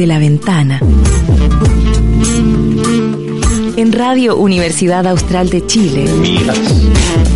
[0.00, 0.80] desde la ventana.
[3.76, 6.10] En Radio Universidad Austral de Chile.
[6.22, 6.58] Miras,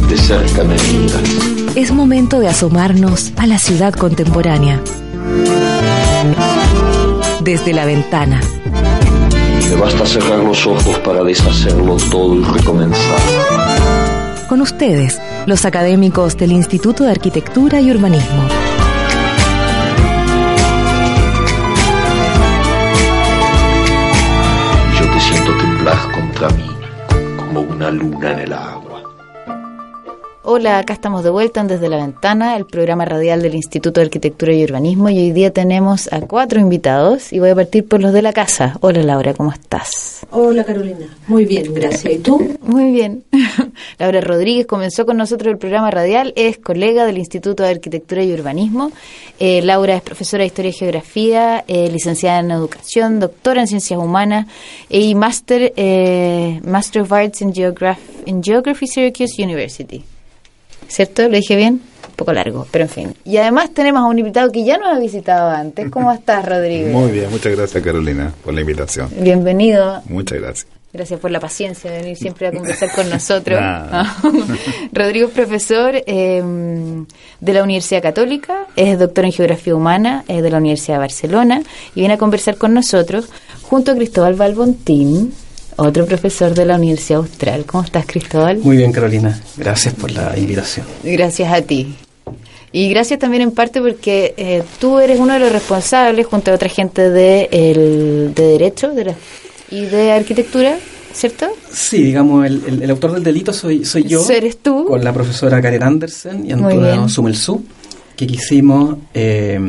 [0.09, 1.77] de cerca me miras.
[1.77, 4.81] Es momento de asomarnos a la ciudad contemporánea.
[7.43, 8.41] Desde la ventana.
[9.69, 13.21] Me basta cerrar los ojos para deshacerlo todo y recomenzar.
[14.49, 18.64] Con ustedes, los académicos del Instituto de Arquitectura y Urbanismo.
[25.93, 26.71] Contra mí,
[27.37, 28.74] como una luna en el agua.
[30.47, 34.05] Hola, acá estamos de vuelta en Desde la Ventana, el programa radial del Instituto de
[34.05, 38.03] Arquitectura y Urbanismo y hoy día tenemos a cuatro invitados y voy a partir por
[38.03, 38.77] los de la casa.
[38.83, 40.27] Hola Laura, ¿cómo estás?
[40.31, 42.13] Hola Carolina, muy bien, gracias.
[42.13, 42.59] ¿Y tú?
[42.61, 43.25] Muy bien.
[43.99, 48.35] Laura Rodríguez comenzó con nosotros el programa radial, es colega del Instituto de Arquitectura y
[48.35, 48.93] Urbanismo.
[49.39, 53.99] Eh, Laura es profesora de Historia y Geografía, eh, licenciada en Educación, doctora en Ciencias
[53.99, 54.47] Humanas
[54.91, 60.05] y Master, eh, Master of Arts in, Geograph in Geography Syracuse University.
[60.89, 61.23] ¿Cierto?
[61.29, 61.81] ¿Lo dije bien?
[62.09, 63.15] Un poco largo, pero en fin.
[63.25, 65.91] Y además tenemos a un invitado que ya nos ha visitado antes.
[65.91, 66.89] ¿Cómo estás, Rodrigo?
[66.99, 69.11] Muy bien, muchas gracias Carolina por la invitación.
[69.19, 70.03] Bienvenido.
[70.07, 70.75] Muchas gracias.
[70.95, 73.61] Gracias por la paciencia de venir siempre a conversar con nosotros.
[73.61, 74.17] Nada.
[74.93, 76.43] Rodrigo es profesor eh,
[77.41, 81.63] de la Universidad Católica, es doctor en Geografía Humana es de la Universidad de Barcelona
[81.97, 83.29] y viene a conversar con nosotros
[83.63, 85.35] junto a Cristóbal Balbontín,
[85.77, 87.65] otro profesor de la Universidad Austral.
[87.67, 88.59] ¿Cómo estás, Cristóbal?
[88.59, 89.41] Muy bien, Carolina.
[89.57, 90.87] Gracias por la invitación.
[91.03, 91.95] Gracias a ti.
[92.73, 96.55] Y gracias también en parte porque eh, tú eres uno de los responsables, junto a
[96.55, 99.15] otra gente de, el, de Derecho de la,
[99.71, 100.77] y de Arquitectura,
[101.13, 101.47] ¿cierto?
[101.73, 104.29] Sí, digamos, el, el- el autor del delito soy, soy yo.
[104.29, 104.87] ¿Eres tú?
[104.87, 107.09] Con la profesora Karen Andersen y Antonio bien.
[107.09, 107.65] Sumelsú,
[108.17, 109.61] que quisimos eh,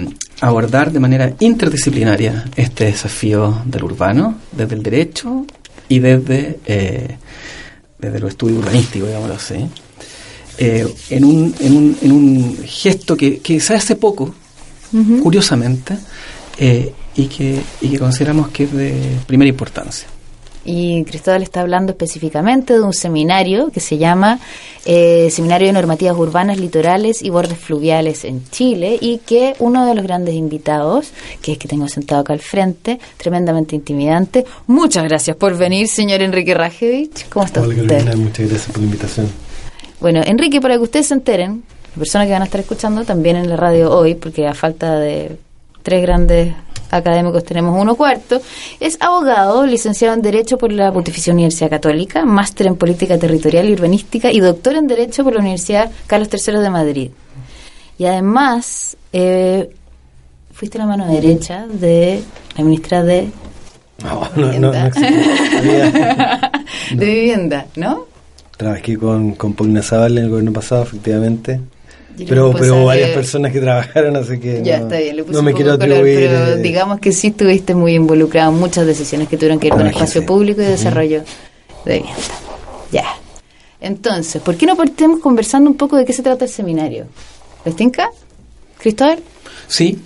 [0.42, 5.46] abordar de manera interdisciplinaria este desafío del urbano, desde el derecho
[5.90, 7.18] y desde, eh,
[8.00, 9.68] desde los estudios urbanísticos, digámoslo así.
[10.58, 14.34] Eh, en, un, en, un, en un gesto que, que se hace poco,
[15.22, 15.98] curiosamente,
[16.58, 20.08] eh, y, que, y que consideramos que es de primera importancia.
[20.66, 24.40] Y Cristóbal está hablando específicamente de un seminario que se llama
[24.86, 29.94] eh, Seminario de Normativas Urbanas, Litorales y Bordes Fluviales en Chile y que uno de
[29.94, 31.12] los grandes invitados,
[31.42, 34.44] que es que tengo sentado acá al frente, tremendamente intimidante.
[34.66, 37.30] Muchas gracias por venir, señor Enrique Rajevich.
[37.30, 37.88] ¿Cómo está Hola usted?
[37.88, 39.28] Carolina, muchas gracias por la invitación.
[40.00, 43.36] Bueno, Enrique, para que ustedes se enteren, las personas que van a estar escuchando también
[43.38, 45.38] en la radio hoy, porque a falta de
[45.86, 46.56] tres grandes
[46.90, 48.42] académicos tenemos uno cuarto,
[48.80, 53.74] es abogado, licenciado en Derecho por la Pontificia Universidad Católica, máster en Política Territorial y
[53.74, 57.12] Urbanística y doctor en Derecho por la Universidad Carlos III de Madrid.
[58.00, 59.70] Y además, eh,
[60.52, 62.22] fuiste la mano derecha de
[62.58, 63.30] la ministra de
[64.04, 64.72] No, no, no, no
[66.96, 68.08] de Vivienda, ¿no?
[68.58, 71.60] Trabajé con, con Paulina Zaval en el gobierno pasado, efectivamente.
[72.18, 75.36] Pero, pero responsable- varias personas que trabajaron, así que Ya no, está bien, le puse
[75.36, 76.20] no me quiero color, atribuir.
[76.30, 79.78] pero eh, digamos que sí estuviste muy involucrado en muchas decisiones que tuvieron que ver
[79.78, 81.24] con el espacio público y desarrollo
[81.86, 82.22] de vivienda.
[82.92, 83.06] Ya.
[83.82, 87.06] Entonces, ¿por qué no partemos conversando un poco de qué se trata el seminario?
[87.66, 88.10] ¿Les tinca?
[88.80, 89.20] ¿Cristóbal?
[89.68, 90.00] Sí.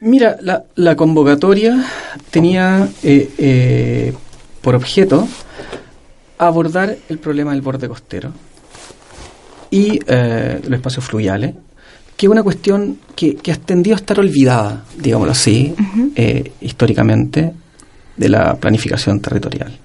[0.00, 1.84] Mira, la, la convocatoria
[2.30, 4.12] tenía eh, eh,
[4.62, 5.28] por objeto
[6.38, 8.32] abordar el problema del borde costero
[9.70, 11.54] y eh, los espacios fluviales,
[12.16, 15.74] que es una cuestión que, que ha tendido a estar olvidada, digámoslo así,
[16.14, 17.52] eh, históricamente,
[18.16, 19.78] de la planificación territorial.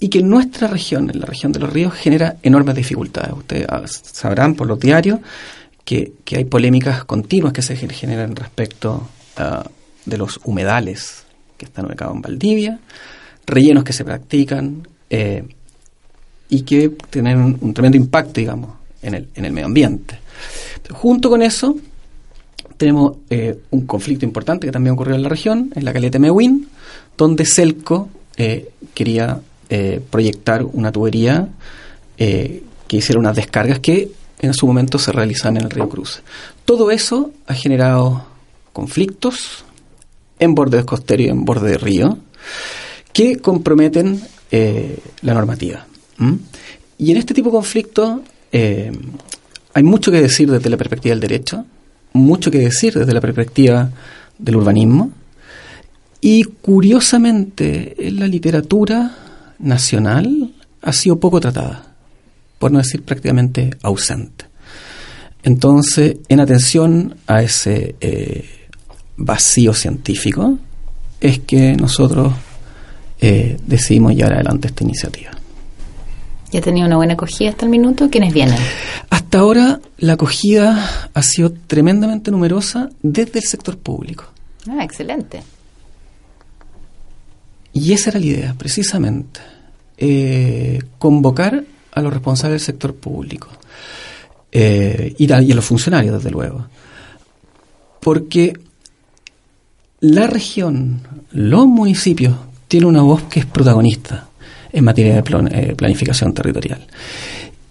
[0.00, 3.32] Y que en nuestra región, en la región de los ríos, genera enormes dificultades.
[3.32, 5.20] Ustedes ah, sabrán por los diarios
[5.84, 9.08] que, que hay polémicas continuas que se gen- generan respecto
[9.38, 9.64] ah,
[10.04, 11.24] de los humedales
[11.56, 12.80] que están ubicados en Valdivia,
[13.46, 15.44] rellenos que se practican eh,
[16.50, 18.70] y que tienen un, un tremendo impacto, digamos,
[19.04, 20.18] en el, en el medio ambiente.
[20.90, 21.76] Junto con eso,
[22.76, 26.68] tenemos eh, un conflicto importante que también ocurrió en la región, en la caleta Mewin,
[27.16, 31.48] donde Celco eh, quería eh, proyectar una tubería
[32.16, 34.08] que hiciera unas descargas que
[34.38, 36.22] en su momento se realizaban en el río Cruz.
[36.64, 38.24] Todo eso ha generado
[38.72, 39.64] conflictos
[40.38, 42.18] en bordes costeros y en borde de río
[43.12, 44.22] que comprometen
[45.22, 45.86] la normativa.
[46.98, 48.20] Y en este tipo de conflictos
[48.56, 48.92] eh,
[49.74, 51.64] hay mucho que decir desde la perspectiva del derecho,
[52.12, 53.90] mucho que decir desde la perspectiva
[54.38, 55.10] del urbanismo,
[56.20, 59.16] y curiosamente en la literatura
[59.58, 60.52] nacional
[60.82, 61.96] ha sido poco tratada,
[62.60, 64.44] por no decir prácticamente ausente.
[65.42, 68.68] Entonces, en atención a ese eh,
[69.16, 70.58] vacío científico,
[71.20, 72.32] es que nosotros
[73.20, 75.33] eh, decidimos llevar adelante esta iniciativa.
[76.54, 78.08] ¿Ya tenía una buena acogida hasta el minuto?
[78.08, 78.60] ¿Quiénes vienen?
[79.10, 84.26] Hasta ahora la acogida ha sido tremendamente numerosa desde el sector público.
[84.70, 85.42] Ah, excelente.
[87.72, 89.40] Y esa era la idea, precisamente.
[89.98, 93.48] Eh, convocar a los responsables del sector público
[94.52, 96.68] eh, y, a, y a los funcionarios, desde luego.
[97.98, 98.56] Porque
[99.98, 101.00] la región,
[101.32, 102.36] los municipios,
[102.68, 104.28] tienen una voz que es protagonista
[104.74, 106.86] en materia de eh, planificación territorial.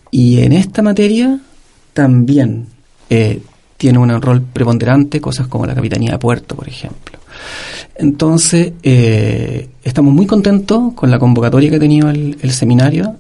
[0.09, 1.39] Y en esta materia
[1.93, 2.67] también
[3.09, 3.41] eh,
[3.77, 7.19] tiene un rol preponderante cosas como la Capitanía de Puerto, por ejemplo.
[7.95, 13.17] Entonces, eh, estamos muy contentos con la convocatoria que ha tenido el, el seminario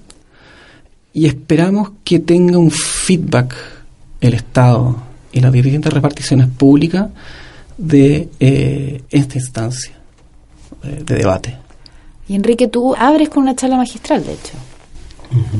[1.13, 3.55] y esperamos que tenga un feedback
[4.21, 4.95] el Estado
[5.31, 7.09] y las distintas reparticiones públicas
[7.77, 9.93] de eh, esta instancia
[10.83, 11.57] eh, de debate.
[12.27, 14.53] Y Enrique, tú abres con una charla magistral, de hecho.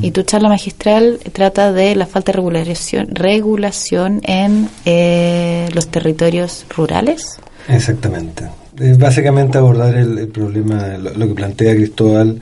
[0.02, 6.64] Y tu charla magistral trata de la falta de regulación, regulación en eh, los territorios
[6.76, 7.40] rurales.
[7.68, 8.44] Exactamente.
[8.78, 12.40] Es básicamente abordar el, el problema, lo, lo que plantea Cristóbal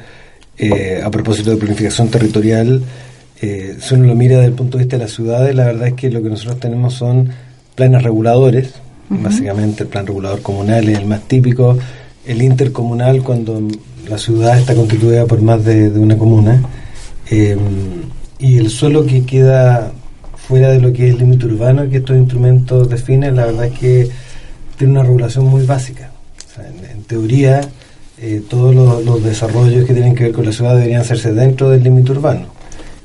[0.58, 2.82] eh, a propósito de planificación territorial.
[3.40, 5.88] Eh, si uno lo mira desde el punto de vista de las ciudades, la verdad
[5.88, 7.30] es que lo que nosotros tenemos son
[7.74, 8.74] planes reguladores.
[9.08, 11.78] Básicamente el plan regulador comunal es el más típico.
[12.26, 13.60] El intercomunal cuando
[14.08, 16.62] la ciudad está constituida por más de, una comuna.
[17.30, 17.56] Eh,
[18.38, 19.92] y el suelo que queda
[20.36, 23.78] fuera de lo que es el límite urbano que estos instrumentos definen, la verdad es
[23.78, 24.08] que
[24.76, 26.10] tiene una regulación muy básica.
[26.46, 27.60] O sea, en, en teoría,
[28.18, 31.70] eh, todos los, los desarrollos que tienen que ver con la ciudad deberían hacerse dentro
[31.70, 32.46] del límite urbano.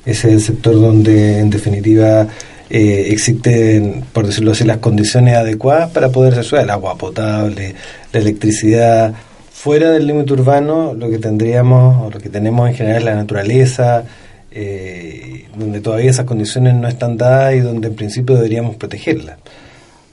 [0.06, 2.28] Ese es el sector donde, en definitiva,
[2.70, 7.76] eh, existen, por decirlo así, las condiciones adecuadas para poder hacer el agua potable,
[8.12, 9.14] la electricidad.
[9.60, 13.16] Fuera del límite urbano, lo que tendríamos, o lo que tenemos en general es la
[13.16, 14.04] naturaleza,
[14.52, 19.40] eh, donde todavía esas condiciones no están dadas y donde en principio deberíamos protegerlas.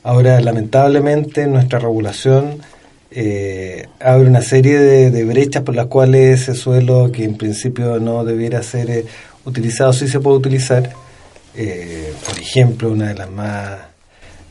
[0.03, 2.63] Ahora, lamentablemente, nuestra regulación
[3.11, 8.25] eh, abre una serie de, brechas por las cuales ese suelo, que en principio no
[8.25, 9.05] debiera ser eh,
[9.45, 10.91] utilizado, sí se puede utilizar.
[11.55, 13.79] Eh, por ejemplo, una de las más,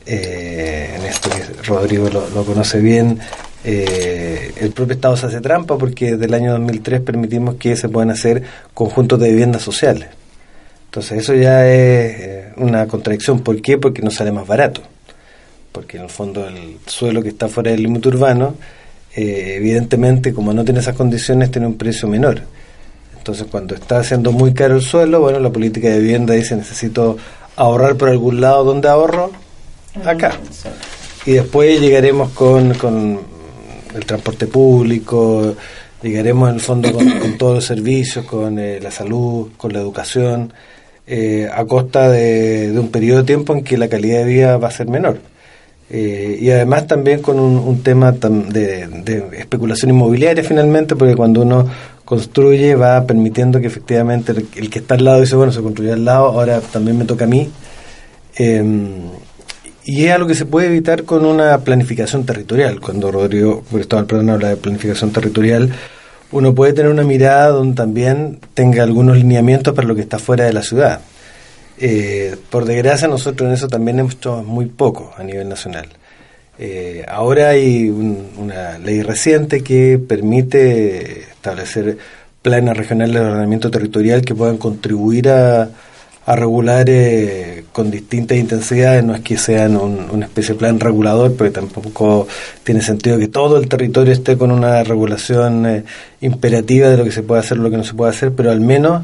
[0.06, 3.18] en esto que Rodrigo lo, lo conoce bien,
[3.66, 7.88] eh, el propio Estado se hace trampa porque desde el año 2003 permitimos que se
[7.88, 8.42] puedan hacer
[8.74, 10.08] conjuntos de viviendas sociales.
[10.86, 13.40] Entonces eso ya es eh, una contradicción.
[13.40, 13.78] ¿Por qué?
[13.78, 14.82] Porque nos sale más barato.
[15.72, 18.54] Porque en el fondo el suelo que está fuera del límite urbano,
[19.16, 22.42] eh, evidentemente como no tiene esas condiciones, tiene un precio menor.
[23.16, 27.16] Entonces cuando está haciendo muy caro el suelo, bueno, la política de vivienda dice necesito
[27.56, 29.32] ahorrar por algún lado donde ahorro,
[30.04, 30.38] acá.
[31.24, 33.33] Y después llegaremos con, con
[33.94, 35.54] el transporte público,
[36.02, 40.52] llegaremos en el fondo con, todos los servicios, con eh, la salud, con la educación,
[41.06, 44.68] eh, a costa de, un periodo de tiempo en que la calidad de vida va
[44.68, 45.18] a ser menor.
[45.90, 51.42] Eh, y además también con un, un tema de, de especulación inmobiliaria finalmente, porque cuando
[51.42, 51.68] uno
[52.04, 56.04] construye va permitiendo que efectivamente el, que está al lado dice, bueno, se construyó al
[56.04, 57.50] lado, ahora también me toca a mí.
[59.84, 62.80] Y es algo que se puede evitar con una planificación territorial.
[62.80, 65.70] Cuando Rodrigo Cristóbal Perdón habla de planificación territorial,
[66.32, 70.44] uno puede tener una mirada donde también tenga algunos lineamientos para lo que está fuera
[70.44, 71.00] de la ciudad.
[71.78, 75.86] Eh, por desgracia, nosotros en eso también hemos hecho muy poco a nivel nacional.
[76.58, 81.98] Eh, ahora hay un- una ley reciente que permite establecer
[82.42, 85.68] planes regionales de ordenamiento territorial que puedan contribuir a,
[86.26, 89.04] a regular eh, con distintas intensidades.
[89.04, 92.26] No es que sean un- una especie de plan regulador, porque tampoco
[92.62, 95.84] tiene sentido que todo el territorio esté con una regulación eh,
[96.20, 98.60] imperativa de lo que se puede hacer lo que no se puede hacer, pero al
[98.60, 99.02] menos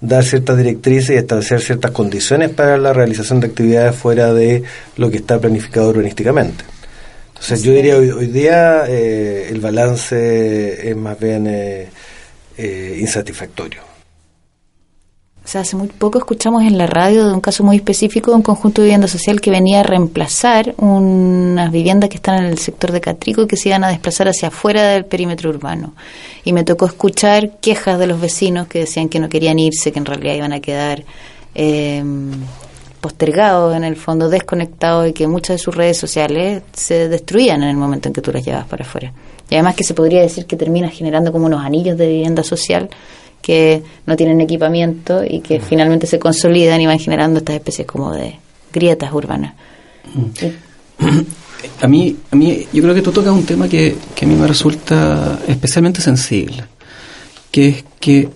[0.00, 4.62] dar ciertas directrices y establecer ciertas condiciones para la realización de actividades fuera de
[4.96, 6.64] lo que está planificado urbanísticamente.
[7.28, 11.88] Entonces yo diría hoy, hoy día eh, el balance es más bien eh,
[12.58, 13.80] eh, insatisfactorio.
[15.46, 18.38] O sea, hace muy poco escuchamos en la radio de un caso muy específico de
[18.38, 22.58] un conjunto de vivienda social que venía a reemplazar unas viviendas que están en el
[22.58, 25.94] sector de Catrico y que se iban a desplazar hacia afuera del perímetro urbano.
[26.42, 30.00] Y me tocó escuchar quejas de los vecinos que decían que no querían irse, que
[30.00, 31.04] en realidad iban a quedar
[31.54, 32.02] eh,
[33.00, 37.68] postergados, en el fondo desconectados y que muchas de sus redes sociales se destruían en
[37.68, 39.12] el momento en que tú las llevabas para afuera.
[39.48, 42.90] Y además que se podría decir que termina generando como unos anillos de vivienda social
[43.46, 48.12] que no tienen equipamiento y que finalmente se consolidan y van generando estas especies como
[48.12, 48.40] de
[48.72, 49.54] grietas urbanas.
[51.80, 54.34] a mí, a mí, yo creo que tú tocas un tema que, que a mí
[54.34, 56.64] me resulta especialmente sensible,
[57.52, 58.28] que es que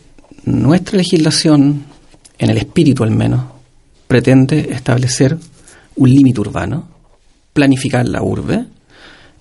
[0.44, 1.86] nuestra legislación,
[2.38, 3.46] en el espíritu al menos,
[4.06, 5.36] pretende establecer
[5.96, 6.86] un límite urbano,
[7.52, 8.64] planificar la urbe,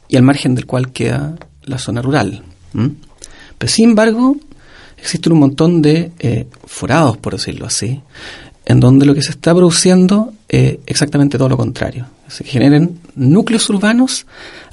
[0.08, 2.42] y al margen del cual queda la zona rural.
[2.74, 4.36] Pero sin embargo,
[5.02, 8.02] existen un montón de eh, forados, por decirlo así,
[8.66, 12.08] en donde lo que se está produciendo es exactamente todo lo contrario.
[12.28, 14.26] Se generen núcleos urbanos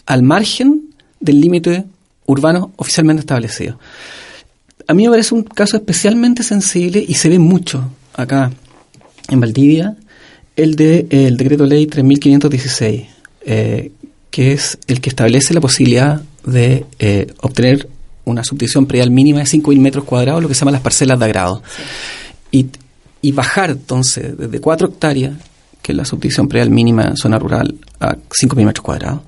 [0.05, 0.91] al margen
[1.21, 1.85] del límite
[2.27, 3.79] urbano oficialmente establecido.
[4.87, 8.53] A mí me parece un caso especialmente sensible y se ve mucho acá
[9.29, 9.97] en Valdivia
[10.55, 13.07] el de el decreto ley 3516,
[13.45, 13.93] eh,
[14.31, 17.89] que es el que establece la posibilidad de eh, obtener
[18.27, 21.25] una subdivisión predial mínima de 5.000 metros cuadrados, lo que se llama las parcelas de
[21.25, 21.63] agrado.
[22.51, 22.67] Y,
[23.23, 25.35] y, bajar entonces desde 4 hectáreas,
[25.81, 29.21] que es la subdivisión predial mínima en zona rural, a 5.000 metros cuadrados,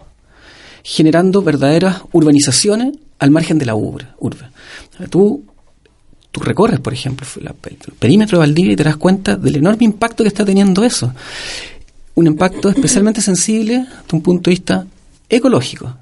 [0.82, 4.06] generando verdaderas urbanizaciones al margen de la urbe.
[4.18, 4.50] urbe.
[5.10, 5.44] Tú,
[6.32, 10.24] tú recorres, por ejemplo, el perímetro de Valdivia y te das cuenta del enorme impacto
[10.24, 11.12] que está teniendo eso.
[12.16, 14.86] Un impacto especialmente sensible desde un punto de vista
[15.28, 15.94] ecológico.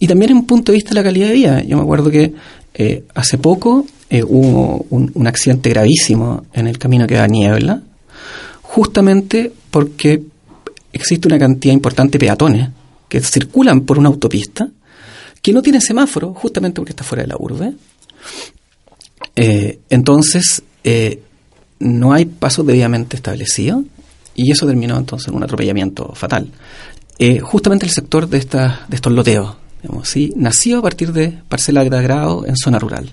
[0.00, 1.62] Y también en un punto de vista de la calidad de vida.
[1.64, 2.32] Yo me acuerdo que
[2.74, 7.82] eh, hace poco eh, hubo un, accidente gravísimo en el camino que da Niebla,
[8.62, 10.22] justamente porque
[10.92, 12.70] existe una cantidad importante de peatones
[13.08, 14.68] que circulan por una autopista
[15.42, 17.72] que no tiene semáforo, justamente porque está fuera de la urbe.
[19.34, 20.62] Eh, entonces,
[21.80, 23.84] no hay pasos debidamente establecidos
[24.34, 26.48] y eso terminó entonces en un atropellamiento fatal.
[27.42, 29.56] justamente el sector de, de estos loteos,
[30.02, 30.32] ¿sí?
[30.36, 33.10] nació a partir de parcela de grado en zona rural.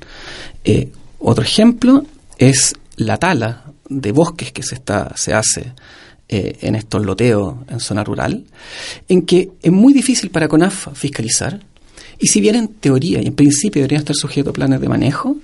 [0.64, 2.06] Eh, otro ejemplo
[2.38, 5.74] es la tala de bosques que se, está, se hace
[6.28, 8.46] eh, en estos loteos en zona rural,
[9.08, 11.60] en que es muy difícil para CONAF fiscalizar,
[12.20, 15.38] y si bien en teoría y en principio deberían estar sujetos a planes de manejo,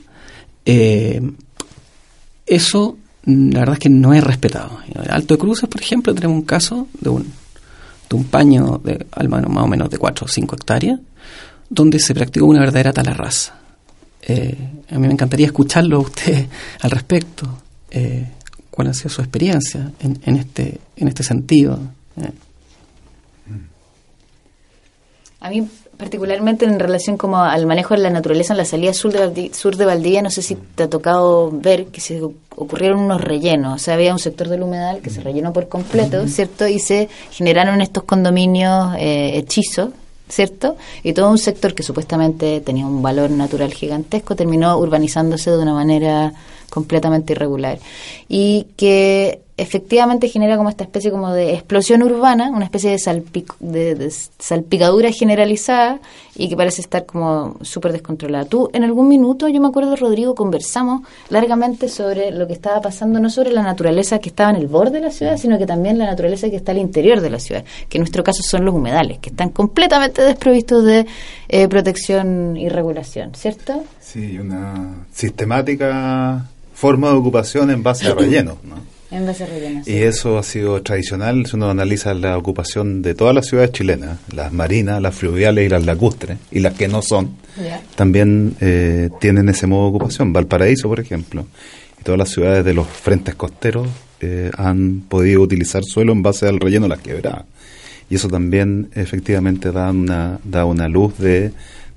[0.66, 1.22] eh,
[2.46, 4.80] eso la verdad es que no es respetado.
[4.88, 7.32] En Alto de Cruces, por ejemplo, tenemos un caso de un,
[8.16, 11.00] un paño de al más o menos de 4 o 5 hectáreas,
[11.70, 13.56] donde se practicó una verdadera talarraza.
[14.22, 14.58] Eh,
[14.90, 16.48] a mí me encantaría escucharlo a usted
[16.82, 17.48] al respecto.
[17.90, 18.28] Eh,
[18.70, 21.80] ¿Cuál ha sido su experiencia en, en este, en este sentido?
[22.18, 22.32] Eh.
[25.42, 25.68] A mí,
[26.02, 29.54] particularmente en relación como al manejo de la naturaleza en la salida sur de, Valdivia,
[29.54, 33.76] sur de Valdivia, no sé si te ha tocado ver que se ocurrieron unos rellenos.
[33.76, 36.68] O sea, había un sector del humedal que se rellenó por completo, ¿cierto?
[36.68, 39.90] Y se generaron estos condominios hechizos
[40.28, 40.76] ¿cierto?
[41.04, 45.74] Y todo un sector que supuestamente tenía un valor natural gigantesco terminó urbanizándose de una
[45.74, 46.34] manera
[46.72, 47.78] completamente irregular.
[48.28, 54.12] Y que efectivamente genera como esta especie como de explosión urbana, una especie de, de,
[54.40, 56.00] salpicadura generalizada
[56.36, 58.46] y que parece estar como súper descontrolada.
[58.46, 63.20] Tú en algún minuto, yo me acuerdo, Rodrigo, conversamos largamente sobre lo que estaba pasando,
[63.20, 66.00] no sobre la naturaleza que estaba en el borde de la ciudad, sino que también
[66.00, 68.74] la naturaleza que está al interior de la ciudad, que en nuestro caso son los
[68.74, 71.06] humedales, que están completamente desprovistos de
[71.50, 73.84] eh, protección y regulación, ¿cierto?
[74.00, 78.91] Sí, una sistemática forma de ocupación en base a relleno, ¿no?
[79.12, 79.46] En base.
[79.86, 84.20] Y eso ha sido tradicional si uno analiza la ocupación de todas las ciudades chilenas,
[84.34, 87.36] las marinas, las fluviales y las lacustres, y las que no son,
[87.96, 90.32] también eh, tienen ese modo de ocupación.
[90.32, 91.46] Valparaíso, por ejemplo,
[92.00, 93.90] y todas las ciudades de los frentes costeros
[94.22, 97.44] eh, han podido utilizar suelo en base al relleno de las quebradas.
[98.10, 101.52] Y eso también efectivamente da una, da una luz de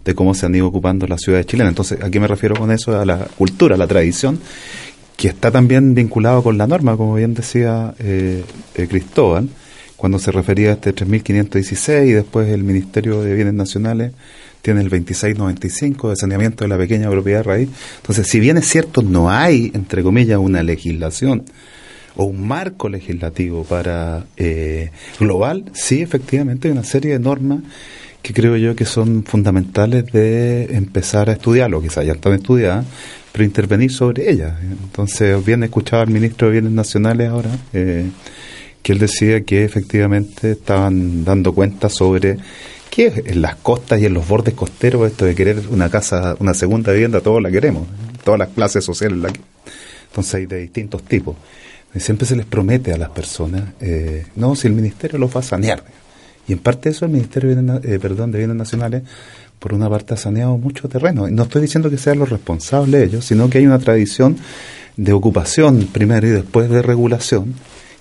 [0.04, 1.70] de cómo se han ido ocupando las ciudades chilenas.
[1.70, 2.98] Entonces, ¿a qué me refiero con eso?
[2.98, 4.38] A la cultura, a la tradición,
[5.16, 8.44] que está también vinculado con la norma, como bien decía eh,
[8.74, 9.48] eh, Cristóbal,
[9.96, 14.12] cuando se refería a este 3516 y después el Ministerio de Bienes Nacionales
[14.60, 17.68] tiene el 2695 de saneamiento de la pequeña propiedad raíz.
[17.96, 21.44] Entonces, si bien es cierto, no hay, entre comillas, una legislación
[22.16, 24.90] o un marco legislativo para eh,
[25.20, 27.60] global, sí, efectivamente hay una serie de normas
[28.24, 32.86] que creo yo que son fundamentales de empezar a estudiarlo, quizás ya están estudiadas,
[33.30, 34.54] pero intervenir sobre ellas.
[34.62, 38.06] Entonces, bien escuchado al ministro de Bienes Nacionales ahora, eh,
[38.82, 42.38] que él decía que efectivamente estaban dando cuenta sobre
[42.88, 46.54] que en las costas y en los bordes costeros esto de querer una casa, una
[46.54, 47.86] segunda vivienda, todos la queremos,
[48.24, 49.18] todas las clases sociales
[50.06, 51.36] Entonces hay de distintos tipos.
[51.94, 55.40] Y siempre se les promete a las personas, eh, no, si el ministerio los va
[55.40, 55.84] a sanear.
[56.46, 59.02] Y en parte eso el Ministerio de Bienes, eh, perdón, de Bienes Nacionales,
[59.58, 61.28] por una parte, ha saneado mucho terreno.
[61.28, 64.36] No estoy diciendo que sean los responsables ellos, sino que hay una tradición
[64.96, 67.54] de ocupación primero y después de regulación,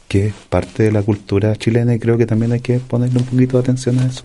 [0.07, 3.25] que es parte de la cultura chilena y creo que también hay que ponerle un
[3.25, 4.23] poquito de atención a eso.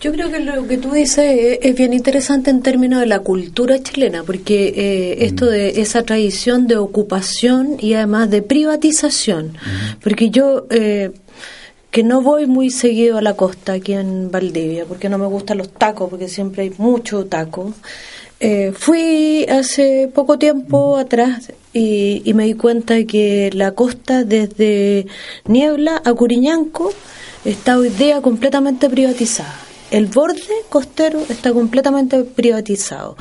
[0.00, 3.82] Yo creo que lo que tú dices es bien interesante en términos de la cultura
[3.82, 5.48] chilena, porque eh, esto Mm.
[5.48, 9.58] de esa tradición de ocupación y además de privatización,
[10.00, 11.10] porque yo eh,
[11.90, 15.58] que no voy muy seguido a la costa aquí en Valdivia, porque no me gustan
[15.58, 17.72] los tacos, porque siempre hay mucho taco.
[18.40, 25.06] Eh, fui hace poco tiempo atrás y, me di cuenta que la costa desde
[25.46, 26.92] Niebla a Curiñanco
[27.44, 29.54] está hoy día completamente privatizada.
[29.90, 33.16] El borde costero está completamente privatizado.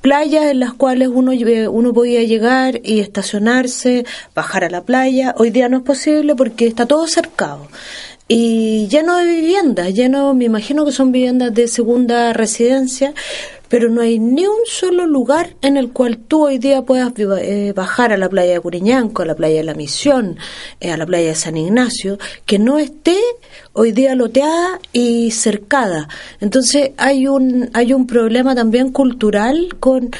[0.00, 5.34] Playas en las cuales uno, lle- uno podía llegar y estacionarse, bajar a la playa,
[5.36, 7.66] hoy día no es posible porque está todo cercado.
[8.34, 13.12] Y lleno de viviendas, lleno, me imagino que son viviendas de segunda residencia,
[13.68, 17.72] pero no hay ni un solo lugar en el cual tú hoy día puedas eh,
[17.74, 20.36] bajar a la playa de Curiñanco, a la playa de la Misión,
[20.80, 23.16] eh, a la playa de San Ignacio, que no esté
[23.72, 26.08] hoy día loteada y cercada.
[26.40, 30.10] Entonces hay un hay un problema también cultural con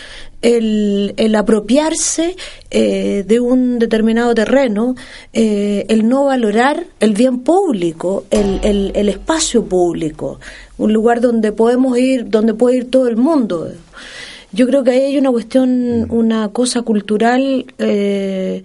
[0.42, 2.36] el, el apropiarse
[2.70, 4.94] eh, de un determinado terreno,
[5.32, 10.40] eh, el no valorar el bien público, el, el, el espacio público,
[10.78, 13.70] un lugar donde podemos ir, donde puede ir todo el mundo.
[14.52, 18.64] Yo creo que ahí hay una cuestión, una cosa cultural eh,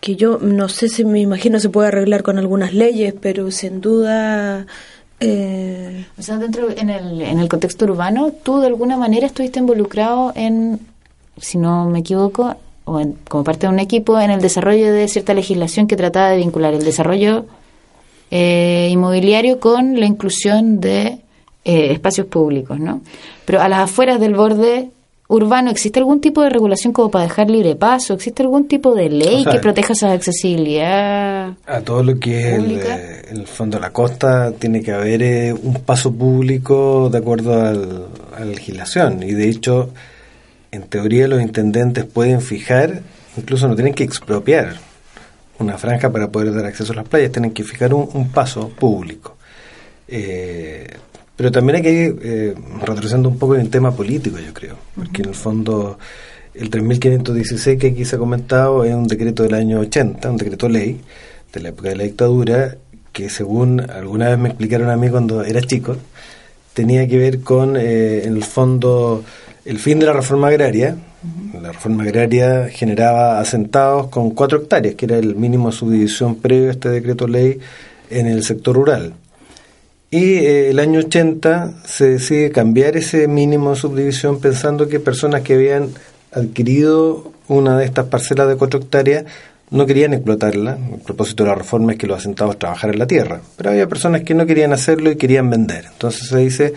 [0.00, 3.80] que yo no sé si me imagino se puede arreglar con algunas leyes, pero sin
[3.80, 4.66] duda
[5.20, 9.58] eh, O sea, dentro, en el, en el contexto urbano, tú de alguna manera estuviste
[9.58, 10.80] involucrado en,
[11.38, 15.08] si no me equivoco, o en- como parte de un equipo, en el desarrollo de
[15.08, 17.46] cierta legislación que trataba de vincular el desarrollo
[18.30, 21.18] eh, inmobiliario con la inclusión de
[21.64, 23.00] eh, espacios públicos, ¿no?
[23.44, 24.90] Pero a las afueras del borde
[25.28, 28.14] urbano, ¿existe algún tipo de regulación como para dejar libre paso?
[28.14, 31.52] ¿Existe algún tipo de ley O sea, que proteja esa accesibilidad?
[31.66, 35.22] A todo lo que es el, eh, el fondo de la costa tiene que haber
[35.22, 39.90] eh, un paso público de acuerdo al- a la legislación y de hecho
[40.70, 43.00] en teoría los intendentes pueden fijar,
[43.36, 44.76] incluso no tienen que expropiar
[45.58, 48.68] una franja para poder dar acceso a las playas, tienen que fijar un, un paso
[48.68, 49.36] público.
[50.06, 50.86] Eh,
[51.38, 54.74] pero también hay que ir eh, retrocediendo un poco en el tema político, yo creo,
[54.96, 55.96] porque en el fondo
[56.52, 60.68] el 3516 que aquí se ha comentado es un decreto del año 80, un decreto
[60.68, 61.00] ley
[61.52, 62.76] de la época de la dictadura,
[63.12, 65.94] que según alguna vez me explicaron a mí cuando era chico,
[66.74, 69.22] tenía que ver con, eh, en el fondo,
[69.64, 70.96] el fin de la reforma agraria.
[71.62, 76.72] La reforma agraria generaba asentados con cuatro hectáreas, que era el mínimo subdivisión previo a
[76.72, 77.60] este decreto ley
[78.10, 79.12] en el sector rural.
[80.10, 85.42] Y eh, el año 80 se decide cambiar ese mínimo de subdivisión pensando que personas
[85.42, 85.90] que habían
[86.32, 89.24] adquirido una de estas parcelas de cuatro hectáreas
[89.70, 90.78] no querían explotarla.
[90.94, 93.40] El propósito de la reforma es que los asentados trabajaran la tierra.
[93.56, 95.84] Pero había personas que no querían hacerlo y querían vender.
[95.92, 96.74] Entonces se dice,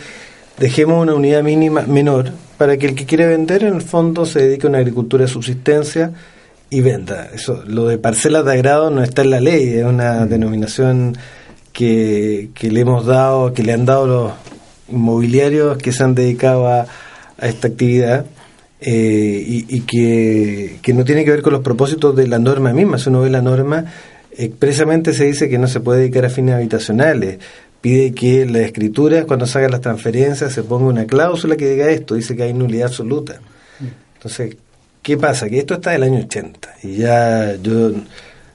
[0.59, 4.39] dejemos una unidad mínima menor para que el que quiere vender en el fondo se
[4.41, 6.11] dedique a una agricultura de subsistencia
[6.69, 7.29] y venda.
[7.33, 11.17] Eso, lo de parcelas de agrado no está en la ley, es una denominación
[11.73, 14.31] que, que le hemos dado, que le han dado los
[14.89, 16.81] inmobiliarios que se han dedicado a,
[17.37, 18.25] a esta actividad
[18.81, 22.73] eh, y, y que, que no tiene que ver con los propósitos de la norma
[22.73, 22.97] misma.
[22.97, 23.85] Si uno ve la norma,
[24.37, 27.39] expresamente se dice que no se puede dedicar a fines habitacionales.
[27.79, 31.69] Pide que en las escrituras, cuando se hagan las transferencias, se ponga una cláusula que
[31.69, 32.15] diga esto.
[32.15, 33.39] Dice que hay nulidad absoluta.
[34.15, 34.55] Entonces,
[35.01, 35.49] ¿qué pasa?
[35.49, 37.91] Que esto está del año 80 y ya yo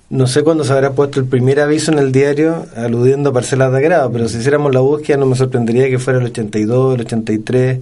[0.09, 3.73] no sé cuándo se habrá puesto el primer aviso en el diario aludiendo a parcelas
[3.73, 7.01] de agrado, pero si hiciéramos la búsqueda no me sorprendería que fuera el 82, el
[7.01, 7.81] 83,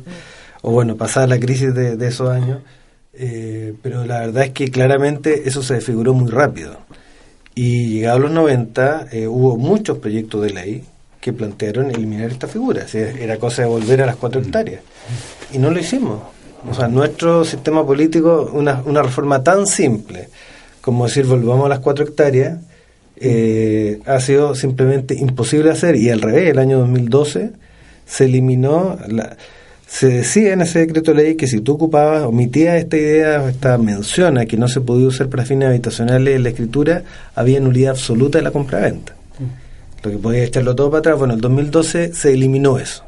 [0.62, 2.60] o bueno, pasada la crisis de, de esos años.
[3.16, 6.78] Eh, pero la verdad es que claramente eso se desfiguró muy rápido.
[7.54, 10.84] Y llegados los 90 eh, hubo muchos proyectos de ley
[11.20, 12.84] que plantearon eliminar esta figura.
[12.84, 14.82] O sea, era cosa de volver a las cuatro hectáreas.
[15.52, 16.20] Y no lo hicimos.
[16.68, 20.28] O sea, nuestro sistema político, una, una reforma tan simple
[20.84, 22.58] como decir volvamos a las cuatro hectáreas,
[23.16, 25.96] eh, ha sido simplemente imposible hacer.
[25.96, 27.52] Y al revés, el año 2012
[28.04, 29.34] se eliminó, la,
[29.86, 33.78] se decía en ese decreto de ley que si tú ocupabas, omitías esta idea, esta
[33.78, 37.02] mención a que no se podía usar para fines habitacionales en la escritura,
[37.34, 39.16] había nulidad absoluta de la compraventa.
[40.02, 41.18] Lo que podía echarlo todo para atrás.
[41.18, 43.04] Bueno, en el 2012 se eliminó eso.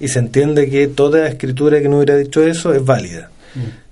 [0.00, 3.30] Y se entiende que toda escritura que no hubiera dicho eso es válida.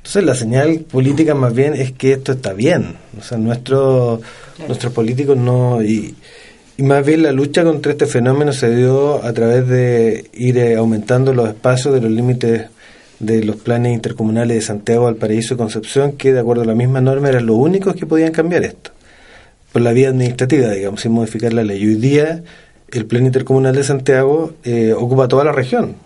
[0.06, 2.94] Entonces la señal política más bien es que esto está bien.
[3.18, 4.20] O sea, nuestro,
[4.68, 5.82] nuestros políticos no...
[5.82, 6.14] Y,
[6.76, 10.76] y más bien la lucha contra este fenómeno se dio a través de ir eh,
[10.76, 12.66] aumentando los espacios de los límites
[13.18, 17.00] de los planes intercomunales de Santiago, Valparaíso y Concepción, que de acuerdo a la misma
[17.00, 18.92] norma eran los únicos que podían cambiar esto.
[19.72, 21.84] Por la vía administrativa, digamos, sin modificar la ley.
[21.84, 22.44] Hoy día
[22.92, 25.96] el plan intercomunal de Santiago eh, ocupa toda la región.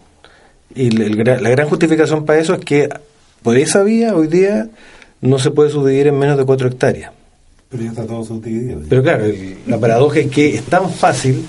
[0.74, 2.88] Y el la gran justificación para eso es que
[3.42, 4.68] por esa vía hoy día
[5.20, 7.12] no se puede subdividir en menos de 4 hectáreas.
[7.70, 8.80] Pero ya está todo subdividido.
[8.88, 11.44] Pero claro, el- la paradoja es que es tan fácil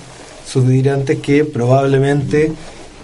[0.46, 2.52] subdividir antes que probablemente,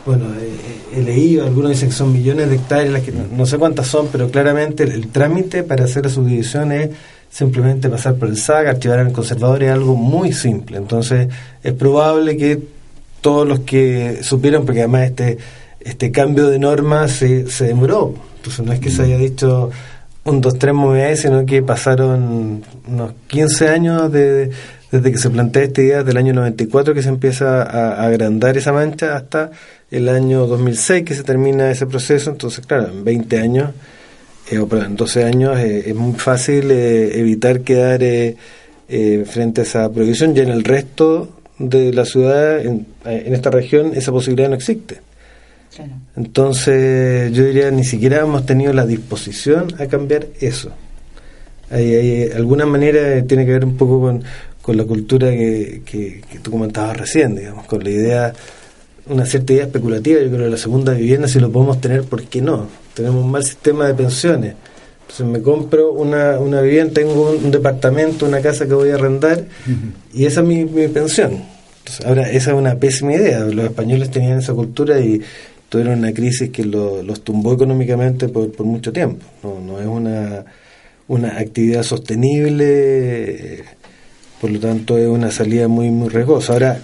[0.07, 3.47] bueno, eh, he leído, algunos dicen que son millones de hectáreas, las que no, no
[3.47, 6.91] sé cuántas son, pero claramente el, el trámite para hacer la subdivisión es
[7.31, 10.79] simplemente pasar por el SAC, archivar en el conservador, es algo muy simple.
[10.79, 11.29] Entonces,
[11.63, 12.59] es probable que
[13.21, 15.39] todos los que supieron, porque además este
[15.89, 18.15] este cambio de norma se, se demoró.
[18.37, 19.71] Entonces, no es que se haya dicho
[20.25, 24.51] un, dos, tres movilidades, sino que pasaron unos 15 años de,
[24.93, 28.57] desde que se plantea esta idea, del año 94 que se empieza a, a agrandar
[28.57, 29.51] esa mancha hasta
[29.91, 32.31] el año 2006 que se termina ese proceso.
[32.31, 33.71] Entonces, claro, en 20 años,
[34.51, 38.37] eh, o perdón, en 12 años, eh, es muy fácil eh, evitar quedar eh,
[39.27, 40.35] frente a esa prohibición.
[40.35, 45.08] Ya en el resto de la ciudad, en, en esta región, esa posibilidad no existe.
[45.75, 45.93] Claro.
[46.17, 50.71] Entonces, yo diría, ni siquiera hemos tenido la disposición a cambiar eso.
[51.71, 54.25] Hay, hay alguna manera tiene que ver un poco con,
[54.63, 58.33] con la cultura que, que, que tú comentabas recién, digamos, con la idea,
[59.07, 60.21] una cierta idea especulativa.
[60.21, 62.67] Yo creo que la segunda vivienda, si lo podemos tener, ¿por qué no?
[62.95, 64.55] Tenemos un mal sistema de pensiones.
[65.03, 68.97] Entonces me compro una, una vivienda, tengo un, un departamento, una casa que voy a
[68.97, 69.45] arrendar
[70.13, 71.43] y esa es mi, mi pensión.
[71.79, 73.41] Entonces, ahora, esa es una pésima idea.
[73.41, 75.23] Los españoles tenían esa cultura y
[75.69, 79.25] tuvieron una crisis que lo- los tumbó económicamente por, por mucho tiempo.
[79.43, 80.45] No, no es una,
[81.09, 83.65] una actividad sostenible,
[84.41, 86.53] por lo tanto es una salida muy, muy riesgosa.
[86.55, 86.79] Ahora,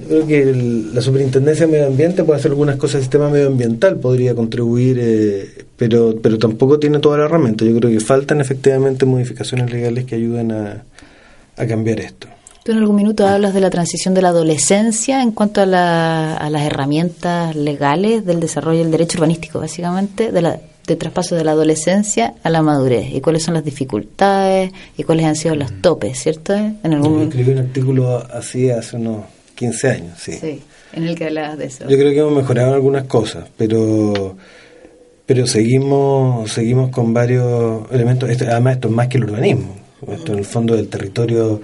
[0.00, 3.28] yo creo que el- la Superintendencia de Medio Ambiente puede hacer algunas cosas, el sistema
[3.28, 7.64] medioambiental podría contribuir, eh, pero, pero tampoco tiene toda la herramienta.
[7.64, 10.84] Yo creo que faltan efectivamente modificaciones legales que ayuden a,
[11.56, 12.28] a cambiar esto.
[12.64, 16.36] Tú en algún minuto hablas de la transición de la adolescencia en cuanto a, la-
[16.36, 21.44] a las herramientas legales del desarrollo del derecho urbanístico, básicamente, de, la, de traspaso de
[21.44, 25.72] la adolescencia a la madurez, y cuáles son las dificultades y cuáles han sido los
[25.80, 26.52] topes, ¿cierto?
[26.54, 30.32] En Yo algún escribí un artículo así hace unos 15 años, sí.
[30.32, 30.60] Sí,
[30.92, 31.84] en el que hablabas de eso.
[31.88, 34.36] Yo creo que hemos mejorado algunas cosas, pero
[35.24, 38.28] pero seguimos seguimos con varios elementos.
[38.28, 39.76] Esto- además, esto es más que el urbanismo.
[40.10, 41.60] Esto en el fondo del territorio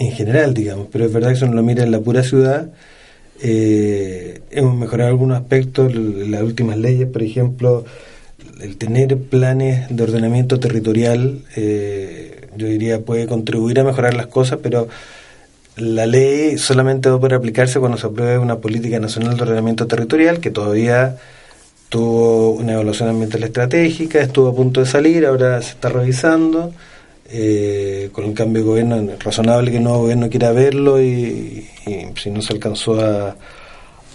[0.00, 0.88] en general, digamos.
[0.90, 2.70] Pero es verdad que si uno lo mira en la pura ciudad,
[3.42, 5.94] eh, hemos mejorado algunos aspectos.
[5.94, 7.84] Las últimas leyes, por ejemplo,
[8.60, 14.58] el tener planes de ordenamiento territorial, eh, yo diría, puede contribuir a mejorar las cosas,
[14.62, 14.88] pero
[15.76, 19.86] la ley solamente va a poder aplicarse cuando se apruebe una política nacional de ordenamiento
[19.86, 21.16] territorial que todavía
[21.90, 26.72] tuvo una evaluación ambiental estratégica, estuvo a punto de salir, ahora se está revisando.
[27.32, 31.66] Eh, con el cambio de gobierno, es razonable que el nuevo gobierno quiera verlo y,
[32.16, 33.36] si no se alcanzó a,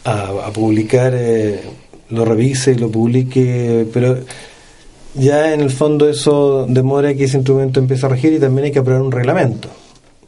[0.03, 1.61] a, publicar, eh,
[2.09, 4.17] lo revise y lo publique, pero
[5.13, 8.71] ya en el fondo eso demora que ese instrumento empiece a regir y también hay
[8.71, 9.69] que aprobar un reglamento.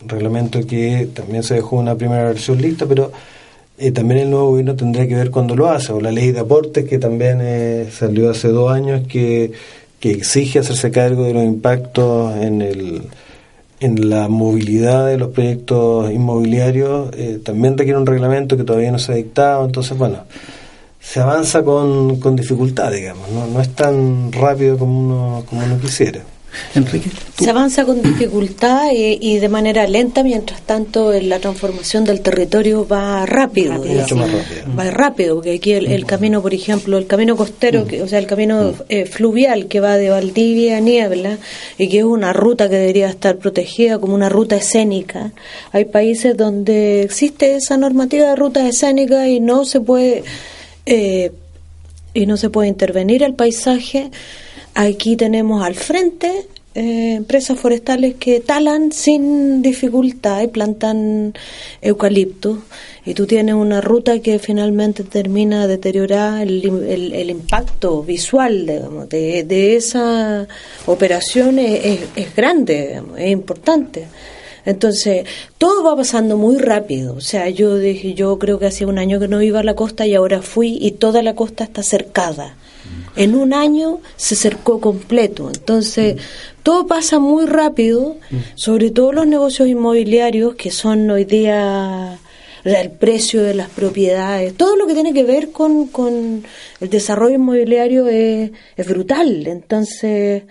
[0.02, 3.12] Un reglamento que también se dejó una primera versión lista, pero
[3.78, 6.40] eh, también el nuevo gobierno tendría que ver cuando lo hace, o la ley de
[6.40, 9.52] aportes que también eh, salió hace dos años que,
[10.00, 13.04] que exige hacerse cargo de los impactos en el
[13.80, 18.98] en la movilidad de los proyectos inmobiliarios eh, también requiere un reglamento que todavía no
[18.98, 20.24] se ha dictado, entonces bueno,
[21.00, 23.46] se avanza con, con dificultad, digamos, ¿no?
[23.46, 26.22] no es tan rápido como uno, como uno quisiera.
[26.76, 27.10] Enrique.
[27.38, 32.88] Se avanza con dificultad y, y de manera lenta, mientras tanto la transformación del territorio
[32.88, 33.74] va rápido.
[33.74, 34.02] Rápido.
[34.02, 34.76] Mucho más rápido.
[34.78, 38.20] Va rápido, porque aquí el, el camino, por ejemplo, el camino costero, que, o sea,
[38.20, 41.38] el camino eh, fluvial que va de Valdivia a Niebla
[41.78, 45.32] y que es una ruta que debería estar protegida como una ruta escénica.
[45.72, 50.24] Hay países donde existe esa normativa de rutas escénicas y no se puede
[50.86, 51.32] eh,
[52.14, 54.10] y no se puede intervenir el paisaje.
[54.80, 61.34] Aquí tenemos al frente eh, empresas forestales que talan sin dificultad y plantan
[61.82, 62.62] eucalipto
[63.04, 69.10] y tú tienes una ruta que finalmente termina deteriorada el, el, el impacto visual digamos,
[69.10, 70.48] de, de esa
[70.86, 74.06] operación es, grande, es importante.
[74.64, 75.26] Entonces,
[75.58, 77.16] todo va pasando muy rápido.
[77.16, 79.76] O sea, yo dije, yo creo que hacía un año que no iba a la
[79.76, 82.58] costa y ahora fui y toda la costa está cercada.
[83.18, 85.50] En un año se cercó completo.
[85.54, 86.18] Entonces,
[86.64, 88.18] todo pasa muy rápido,
[88.56, 92.20] sobre todo los negocios inmobiliarios que son hoy día
[92.64, 96.44] el precio de las propiedades, todo lo que tiene que ver con, con
[96.82, 99.48] el desarrollo inmobiliario es, es brutal.
[99.48, 100.44] Entonces,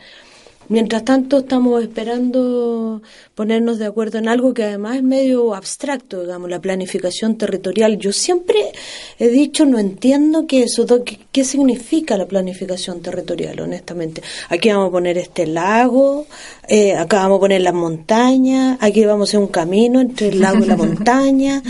[0.68, 3.00] Mientras tanto, estamos esperando
[3.34, 7.98] ponernos de acuerdo en algo que además es medio abstracto, digamos, la planificación territorial.
[7.98, 8.72] Yo siempre
[9.18, 14.22] he dicho, no entiendo qué eso, qué, qué significa la planificación territorial, honestamente.
[14.48, 16.26] Aquí vamos a poner este lago,
[16.68, 20.40] eh, acá vamos a poner las montañas, aquí vamos a hacer un camino entre el
[20.40, 21.62] lago y la montaña.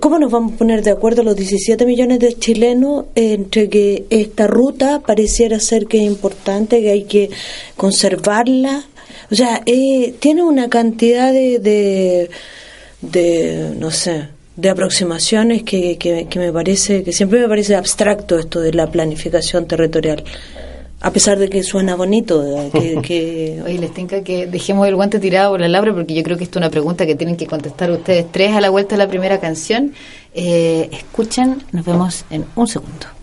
[0.00, 4.48] ¿Cómo nos vamos a poner de acuerdo los 17 millones de chilenos entre que esta
[4.48, 7.30] ruta pareciera ser que es importante, que hay que
[7.76, 8.84] conservarla?
[9.30, 12.30] O sea, eh, tiene una cantidad de, de,
[13.00, 18.40] de, no sé, de aproximaciones que, que, que me parece, que siempre me parece abstracto
[18.40, 20.24] esto de la planificación territorial
[21.06, 22.44] a pesar de que suena bonito.
[22.72, 23.62] Que, que...
[23.64, 26.42] Oye, les tenga que dejemos el guante tirado por la Laura, porque yo creo que
[26.42, 29.08] esto es una pregunta que tienen que contestar ustedes tres a la vuelta de la
[29.08, 29.92] primera canción.
[30.34, 33.15] Eh, escuchen, nos vemos en un segundo.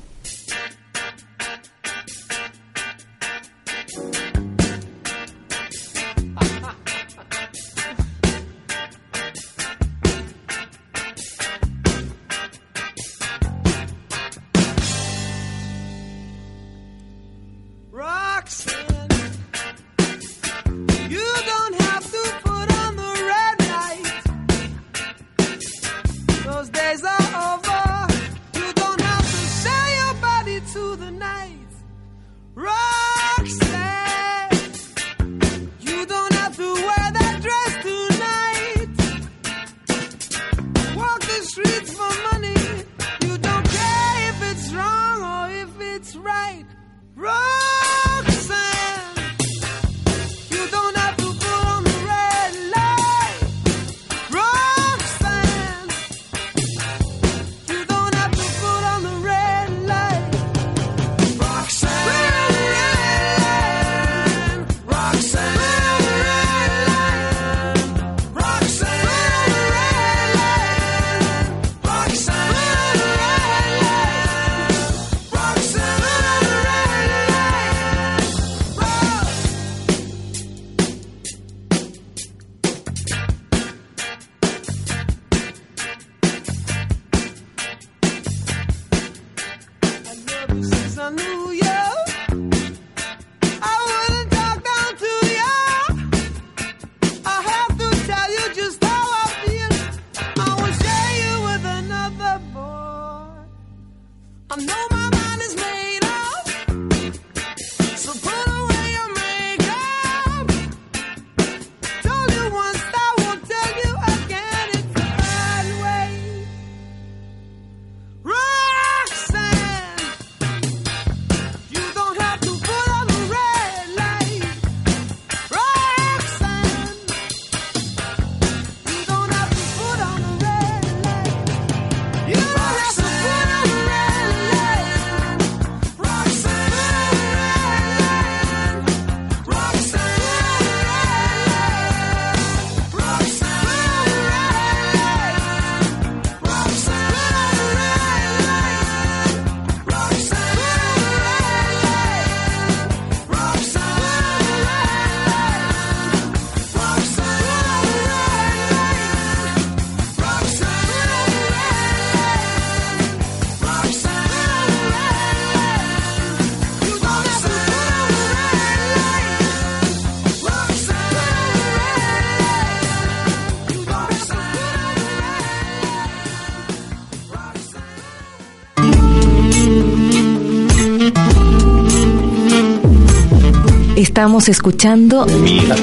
[184.24, 185.82] Estamos escuchando Miras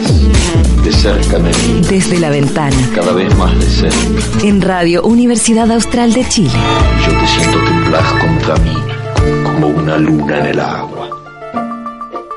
[0.82, 4.46] de cerca me miras, desde la ventana cada vez más de cerca.
[4.46, 6.58] en Radio Universidad Austral de Chile.
[7.06, 8.74] Yo te siento temblar contra mí
[9.44, 11.10] como una luna en el agua.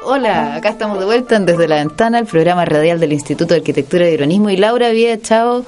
[0.03, 3.61] Hola, acá estamos de vuelta en Desde la Ventana, el programa radial del Instituto de
[3.61, 4.49] Arquitectura y Urbanismo.
[4.49, 5.65] Y Laura había echado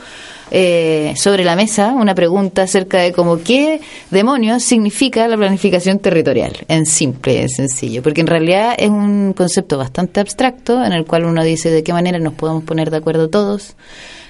[0.52, 3.82] eh, sobre la mesa una pregunta acerca de cómo qué
[4.12, 8.04] demonios significa la planificación territorial, en simple, en sencillo.
[8.04, 11.94] Porque en realidad es un concepto bastante abstracto en el cual uno dice de qué
[11.94, 13.76] manera nos podemos poner de acuerdo todos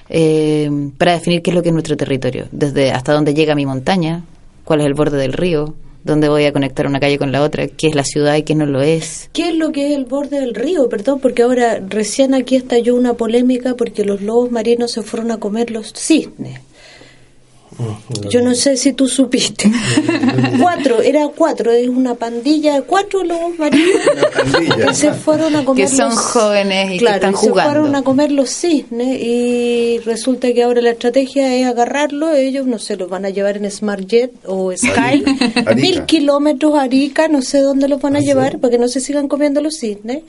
[0.09, 2.47] eh, para definir qué es lo que es nuestro territorio.
[2.51, 4.23] Desde hasta dónde llega mi montaña,
[4.63, 5.73] cuál es el borde del río,
[6.05, 8.55] dónde voy a conectar una calle con la otra, qué es la ciudad y qué
[8.55, 9.29] no lo es.
[9.33, 10.87] ¿Qué es lo que es el borde del río?
[10.87, 15.37] Perdón, porque ahora recién aquí estalló una polémica porque los lobos marinos se fueron a
[15.37, 16.59] comer los cisnes.
[18.29, 19.69] Yo no sé si tú supiste.
[20.61, 24.01] cuatro, era cuatro, es una pandilla de cuatro lobos marinos
[24.87, 27.71] que se fueron a comer Que son los- jóvenes y que están y se jugando.
[27.73, 32.79] fueron a comer los cisnes y resulta que ahora la estrategia es agarrarlo, ellos no
[32.79, 35.23] sé, los van a llevar en Smart Jet o Sky,
[35.65, 35.75] Arica.
[35.75, 38.99] mil kilómetros a Arica, no sé dónde los van a llevar para que no se
[38.99, 40.23] sigan comiendo los cisnes.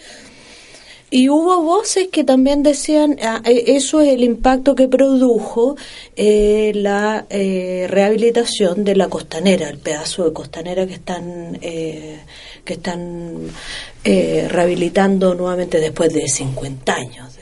[1.08, 5.76] Y hubo voces que también decían, ah, eh, eso es el impacto que produjo
[6.16, 12.18] eh, la eh, rehabilitación de la costanera, el pedazo de costanera que están, eh,
[12.64, 13.36] que están
[14.02, 17.36] eh, rehabilitando nuevamente después de 50 años.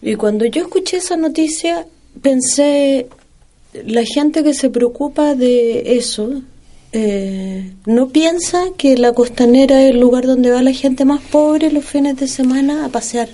[0.00, 1.86] Y cuando yo escuché esa noticia,
[2.20, 3.08] pensé,
[3.84, 6.42] la gente que se preocupa de eso,
[6.92, 11.72] eh, no piensa que la costanera es el lugar donde va la gente más pobre
[11.72, 13.28] los fines de semana a pasear.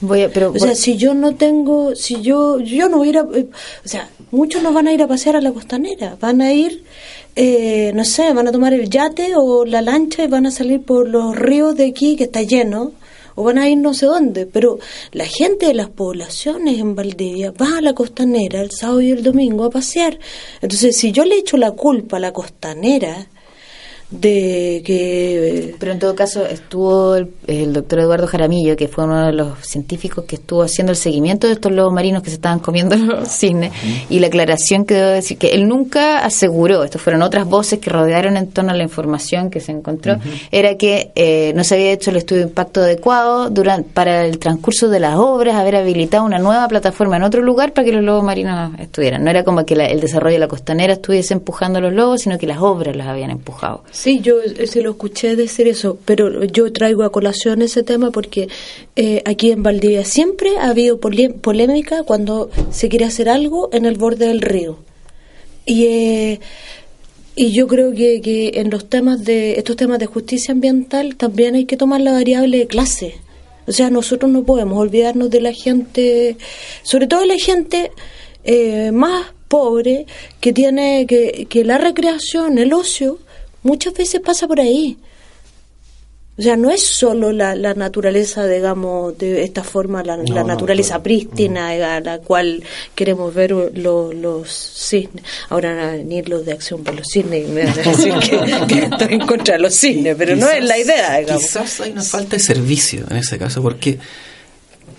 [0.00, 3.10] Voy a, pero O sea, si yo no tengo, si yo, yo no voy a
[3.10, 3.46] ir a, eh,
[3.84, 6.82] o sea, muchos no van a ir a pasear a la costanera, van a ir,
[7.36, 10.82] eh, no sé, van a tomar el yate o la lancha y van a salir
[10.82, 12.92] por los ríos de aquí que está lleno,
[13.34, 14.78] o van a ir no sé dónde, pero
[15.12, 19.22] la gente de las poblaciones en Valdivia va a la costanera el sábado y el
[19.22, 20.18] domingo a pasear.
[20.60, 23.28] Entonces, si yo le echo la culpa a la costanera
[24.12, 29.26] de que Pero en todo caso estuvo el, el doctor Eduardo Jaramillo, que fue uno
[29.26, 32.58] de los científicos que estuvo haciendo el seguimiento de estos lobos marinos que se estaban
[32.60, 33.72] comiendo los cisnes,
[34.10, 37.90] y la aclaración que debo decir que él nunca aseguró, estas fueron otras voces que
[37.90, 40.16] rodearon en torno a la información que se encontró,
[40.50, 44.38] era que eh, no se había hecho el estudio de impacto adecuado durante para el
[44.38, 48.02] transcurso de las obras, haber habilitado una nueva plataforma en otro lugar para que los
[48.04, 49.24] lobos marinos estuvieran.
[49.24, 52.20] No era como que la- el desarrollo de la costanera estuviese empujando a los lobos,
[52.22, 53.84] sino que las obras los habían empujado.
[53.90, 58.10] Sí, yo eh, se lo escuché decir eso, pero yo traigo a colación ese tema
[58.10, 58.48] porque
[58.96, 63.96] eh, aquí en Valdivia siempre ha habido polémica cuando se quiere hacer algo en el
[63.96, 64.78] borde del río.
[65.66, 66.40] Y, eh,
[67.36, 71.54] y yo creo que, que en los temas de estos temas de justicia ambiental también
[71.54, 73.14] hay que tomar la variable de clase.
[73.66, 76.36] O sea, nosotros no podemos olvidarnos de la gente,
[76.82, 77.92] sobre todo de la gente
[78.42, 80.06] eh, más pobre
[80.40, 83.18] que tiene que, que la recreación, el ocio,
[83.62, 84.96] muchas veces pasa por ahí.
[86.38, 91.02] O sea, no es solo la, la naturaleza, digamos, de esta forma, la, la naturaleza
[91.02, 92.62] prístina a la cual
[92.94, 95.22] queremos ver lo- los cisnes.
[95.50, 98.14] Ahora van a venir los de Acción por los Cisnes y me van a decir
[98.14, 101.42] que, que estoy en contra de los cisnes, pero no es la idea, digamos.
[101.42, 103.98] Quizás hay una falta de servicio en ese caso, porque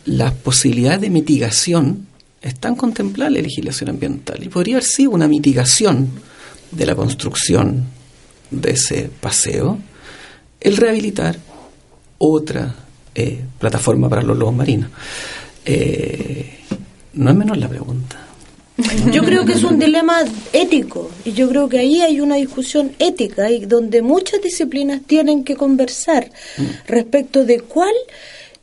[0.05, 2.07] las posibilidades de mitigación
[2.43, 6.11] están contempladas en la legislación ambiental y podría haber sido una mitigación
[6.71, 7.85] de la construcción
[8.61, 9.79] de ese paseo
[10.59, 11.37] el rehabilitar
[12.17, 12.73] otra
[13.13, 14.89] eh, plataforma para los lobos marinos.
[15.65, 16.59] Eh,
[17.13, 18.19] no es menor la pregunta.
[19.11, 22.93] Yo creo que es un dilema ético y yo creo que ahí hay una discusión
[22.97, 26.31] ética y donde muchas disciplinas tienen que conversar
[26.87, 27.93] respecto de cuál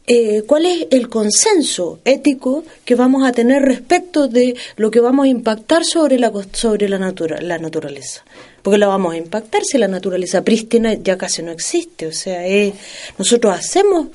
[0.08, 5.26] eh, cuál es el consenso ético que vamos a tener respecto de lo que vamos
[5.26, 8.24] a impactar sobre la sobre la natura, la naturaleza
[8.62, 12.46] porque la vamos a impactar si la naturaleza prístina ya casi no existe o sea
[12.46, 12.74] es-
[13.18, 14.08] nosotros hacemos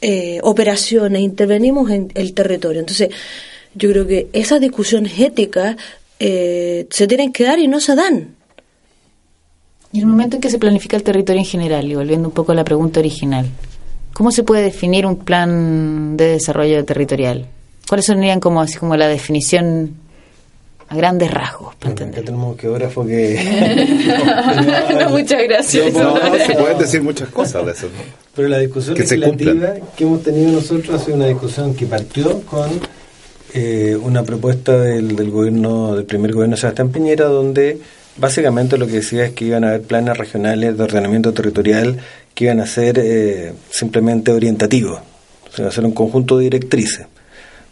[0.00, 3.08] eh, operaciones intervenimos en el territorio entonces
[3.74, 5.76] yo creo que esas discusiones éticas
[6.20, 8.34] eh, se tienen que dar y no se dan.
[9.92, 12.52] Y el momento en que se planifica el territorio en general, y volviendo un poco
[12.52, 13.46] a la pregunta original,
[14.12, 17.46] ¿cómo se puede definir un plan de desarrollo territorial?
[17.88, 19.94] ¿Cuáles serían como así como la definición
[20.88, 21.74] a grandes rasgos?
[21.76, 22.24] para Acá entender?
[22.24, 23.38] tenemos un geógrafo que...
[25.10, 25.92] Muchas gracias.
[25.92, 27.86] No, se pueden decir muchas cosas de eso.
[27.86, 28.02] ¿no?
[28.34, 31.86] Pero la discusión Que se legislativa que hemos tenido nosotros ha sido una discusión que
[31.86, 32.70] partió con
[33.54, 37.78] eh, una propuesta del, del gobierno, del primer gobierno de Sebastián Piñera, donde
[38.16, 41.98] básicamente lo que decía es que iban a haber planes regionales de ordenamiento territorial
[42.34, 46.44] que iban a ser eh, simplemente orientativos, o sea, iba a ser un conjunto de
[46.44, 47.06] directrices.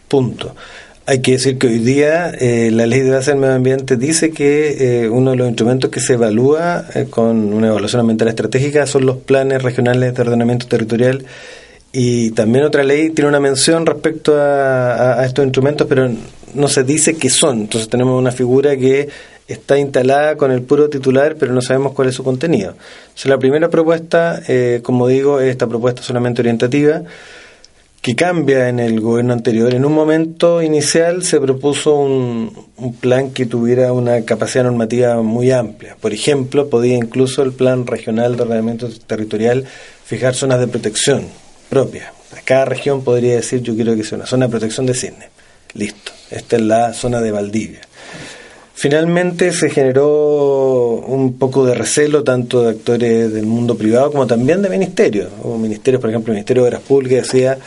[0.07, 0.55] Punto.
[1.05, 4.31] Hay que decir que hoy día eh, la ley de base del medio ambiente dice
[4.31, 8.87] que eh, uno de los instrumentos que se evalúa eh, con una evaluación ambiental estratégica
[8.87, 11.25] son los planes regionales de ordenamiento territorial
[11.91, 16.09] y también otra ley tiene una mención respecto a, estos instrumentos, pero
[16.53, 17.61] no se dice qué son.
[17.61, 19.09] Entonces tenemos una figura que
[19.45, 22.75] está instalada con el puro titular, pero no sabemos cuál es su contenido.
[23.01, 27.03] Entonces la primera propuesta, eh, como digo, es esta propuesta solamente orientativa
[28.03, 29.73] que cambia en el gobierno anterior.
[29.73, 32.51] En un momento inicial se propuso un,
[32.99, 35.95] plan que tuviera una capacidad normativa muy amplia.
[36.01, 39.63] Por ejemplo, podía incluso el plan regional de ordenamiento territorial
[40.03, 41.27] fijar zonas de protección
[41.69, 42.11] propias.
[42.43, 45.29] Cada región podría decir yo quiero que sea una zona de protección de cisne.
[45.73, 46.11] Listo.
[46.29, 47.81] Esta es la zona de Valdivia.
[48.73, 54.61] finalmente se generó un poco de recelo tanto de actores del mundo privado como también
[54.61, 55.29] de ministerios.
[55.41, 57.57] Hubo ministerios, por ejemplo, el Ministerio de Obras Públicas decía,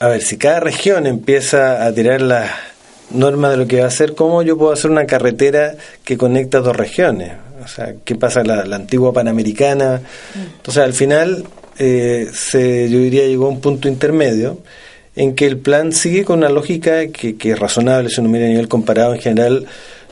[0.00, 2.50] a ver, si cada región empieza a tirar las
[3.10, 5.74] normas de lo que va a hacer, ¿cómo yo puedo hacer una carretera
[6.04, 7.32] que conecta dos regiones?
[7.62, 10.00] O sea, ¿qué pasa la, la antigua Panamericana?
[10.56, 11.44] Entonces, al final,
[11.78, 14.60] eh, se, yo diría, llegó a un punto intermedio
[15.16, 18.46] en que el plan sigue con una lógica que, que es razonable, si uno mira
[18.46, 19.66] a nivel comparado en general,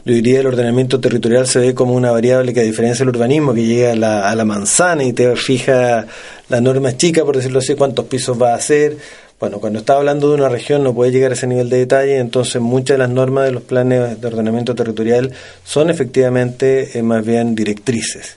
[0.04, 3.54] yo diría el ordenamiento territorial se ve como una variable que a diferencia del urbanismo
[3.54, 6.06] que llega a la, a la manzana y te fija
[6.50, 8.98] la norma chica, por decirlo así, cuántos pisos va a hacer.
[9.40, 12.18] Bueno, cuando está hablando de una región no puede llegar a ese nivel de detalle,
[12.18, 15.30] entonces muchas de las normas de los planes de ordenamiento territorial
[15.64, 18.36] son efectivamente eh, más bien directrices.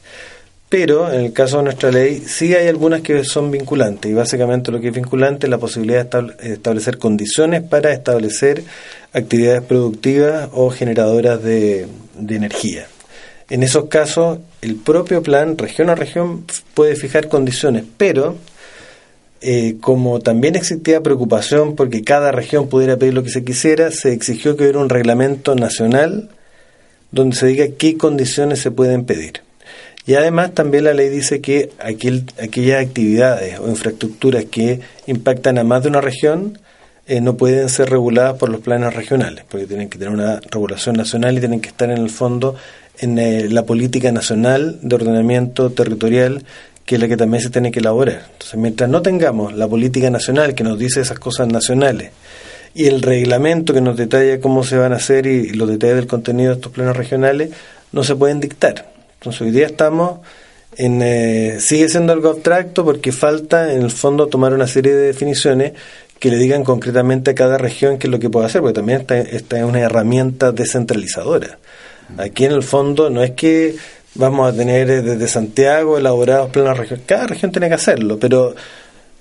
[0.70, 4.72] Pero en el caso de nuestra ley sí hay algunas que son vinculantes y básicamente
[4.72, 8.64] lo que es vinculante es la posibilidad de establecer condiciones para establecer
[9.12, 12.86] actividades productivas o generadoras de, de energía.
[13.50, 18.38] En esos casos, el propio plan, región a región, puede fijar condiciones, pero
[19.42, 24.14] eh, como también existía preocupación porque cada región pudiera pedir lo que se quisiera, se
[24.14, 26.30] exigió que hubiera un reglamento nacional
[27.12, 29.42] donde se diga qué condiciones se pueden pedir.
[30.06, 35.64] Y además también la ley dice que aquel, aquellas actividades o infraestructuras que impactan a
[35.64, 36.58] más de una región
[37.08, 40.96] eh, no pueden ser reguladas por los planes regionales, porque tienen que tener una regulación
[40.96, 42.56] nacional y tienen que estar en el fondo
[43.00, 46.44] en eh, la política nacional de ordenamiento territorial,
[46.92, 48.26] que es la que también se tiene que elaborar.
[48.34, 52.12] Entonces, mientras no tengamos la política nacional que nos dice esas cosas nacionales
[52.74, 56.08] y el reglamento que nos detalla cómo se van a hacer y, los detalles del
[56.08, 57.52] contenido de estos planes regionales,
[57.94, 58.92] no se pueden dictar.
[59.14, 60.20] Entonces, hoy día estamos
[60.76, 65.08] en, eh, sigue siendo algo abstracto porque falta en el fondo tomar una serie de
[65.08, 65.72] definiciones
[66.20, 69.00] que le digan concretamente a cada región qué es lo que puede hacer, porque también
[69.00, 71.58] esta, esta es una herramienta descentralizadora.
[72.18, 73.78] Aquí en el fondo no es que
[74.16, 78.56] vamos a tener eh, desde Santiago elaborados planos regionales, cada región tiene que hacerlo, pero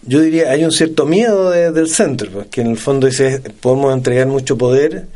[0.02, 4.26] yo diría hay un cierto miedo del centro, porque en el fondo dice podemos entregar
[4.26, 5.06] mucho poder.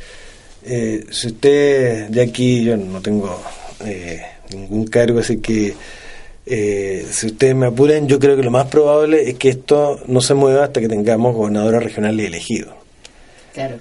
[0.66, 3.39] Eh, si usted, de aquí yo no tengo
[3.85, 5.75] eh, ningún cargo, así que
[6.47, 10.20] eh, si ustedes me apuren, yo creo que lo más probable es que esto no
[10.20, 12.75] se mueva hasta que tengamos gobernadores regionales elegidos.
[13.53, 13.77] Claro.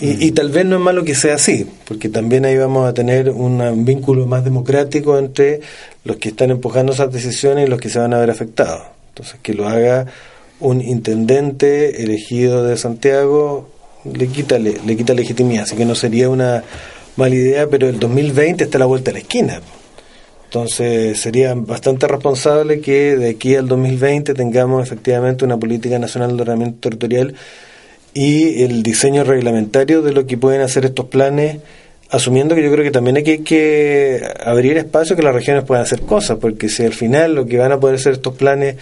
[0.00, 3.30] Y, tal vez no es malo que sea así, porque también ahí vamos a tener
[3.30, 5.60] un vínculo más democrático entre
[6.04, 8.82] los que están empujando esas decisiones y los que se van a ver afectados.
[9.08, 10.06] Entonces, que lo haga
[10.60, 13.68] un intendente elegido de Santiago
[14.04, 16.62] le quita, le, le quita legitimidad, así que no sería una
[17.16, 19.60] mala idea, pero el 2020 está a la vuelta de la esquina.
[20.44, 26.42] Entonces sería bastante responsable que de aquí al 2020 tengamos efectivamente una política nacional de
[26.42, 27.34] ordenamiento territorial
[28.14, 31.58] y el diseño reglamentario de lo que pueden hacer estos planes,
[32.10, 36.02] asumiendo que yo creo que también hay que, abrir espacio que las regiones puedan hacer
[36.02, 38.76] cosas, porque si al final lo que van a poder hacer estos planes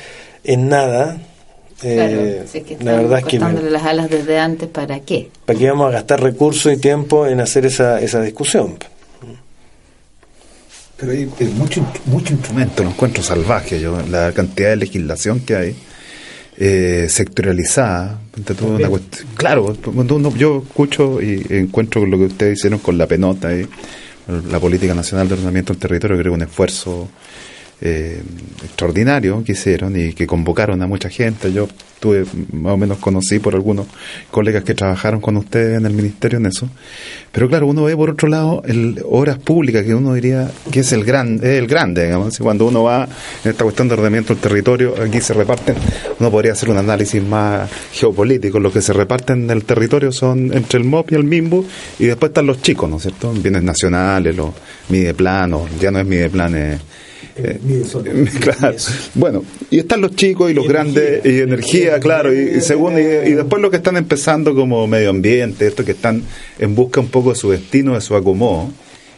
[0.44, 1.18] es nada,
[1.82, 2.44] eh,
[2.80, 5.28] la verdad es que las alas desde antes, ¿para qué?
[5.44, 8.78] ¿Para qué vamos a gastar recursos y tiempo en hacer esa, esa discusión?
[10.96, 15.76] Pero hay, mucho, mucho instrumento, lo encuentro salvaje yo, la cantidad de legislación que hay,
[16.58, 18.20] eh, sectorializada.
[19.36, 19.76] claro,
[20.36, 23.66] yo escucho y encuentro lo que ustedes hicieron con la penota, y
[24.50, 27.08] la Política Nacional de Ordenamiento del Territorio, creo que un esfuerzo
[27.80, 28.22] eh,
[28.64, 31.52] extraordinario que hicieron y que convocaron a mucha gente.
[31.52, 31.68] Yo
[32.00, 33.86] tuve, más o menos conocí por algunos
[34.30, 36.70] colegas que trabajaron con ustedes en el ministerio en eso.
[37.32, 40.92] Pero claro, uno ve por otro lado el obras públicas que uno diría que es
[40.92, 42.38] el gran, es el grande, digamos.
[42.38, 43.06] Cuando uno va
[43.44, 45.74] en esta cuestión de ordenamiento del territorio, aquí se reparten,
[46.18, 48.58] uno podría hacer un análisis más geopolítico.
[48.58, 51.66] Los que se reparten en el territorio son entre el MOP y el MIMBU
[51.98, 53.32] y después están los chicos, ¿no es cierto?
[53.32, 54.50] Bienes nacionales, los
[54.88, 56.80] mideplanos, ya no es mideplanes
[57.36, 57.60] eh,
[58.40, 58.76] claro.
[59.14, 63.60] Bueno, y están los chicos y los grandes, y energía, claro, y, según, y, después
[63.60, 66.22] los que están empezando como medio ambiente, estos que están
[66.58, 68.70] en busca un poco de su destino, de su acomodo.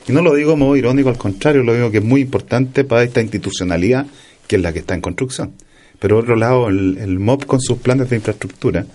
[0.09, 3.03] Y no lo digo como irónico, al contrario, lo digo que es muy importante para
[3.03, 4.07] esta institucionalidad
[4.47, 5.53] que es la que está en construcción.
[6.01, 8.87] Pero por otro lado, el, el MOB con sus planes de infraestructura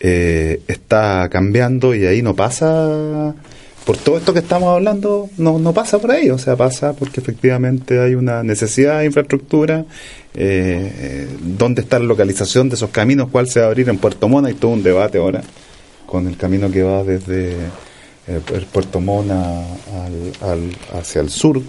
[0.00, 3.34] eh, está cambiando y ahí no pasa
[3.84, 7.20] por todo esto que estamos hablando, no, no pasa por ahí, o sea, pasa porque
[7.20, 9.84] efectivamente hay una necesidad de infraestructura,
[10.34, 13.98] eh, eh, dónde está la localización de esos caminos, cuál se va a abrir en
[13.98, 15.42] Puerto Mona, hay todo un debate ahora
[16.06, 17.52] con el camino que va desde
[18.28, 19.62] eh, Puerto Mona
[20.92, 21.60] hacia el sur,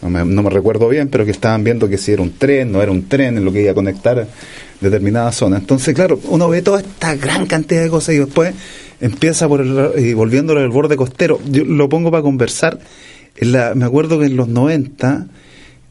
[0.00, 2.72] no me, no me recuerdo bien, pero que estaban viendo que si era un tren,
[2.72, 4.26] no era un tren, en lo que iba a conectar
[4.80, 5.58] determinada zona.
[5.58, 8.54] Entonces, claro, uno ve toda esta gran cantidad de cosas y después
[9.00, 12.78] empieza por el, y volviéndolo al borde costero, yo lo pongo para conversar,
[13.36, 15.26] en la, me acuerdo que en los 90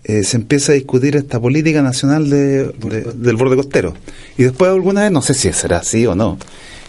[0.03, 3.93] eh, se empieza a discutir esta política nacional de, de- del borde costero.
[4.37, 6.37] Y después alguna vez, no sé si será así o no,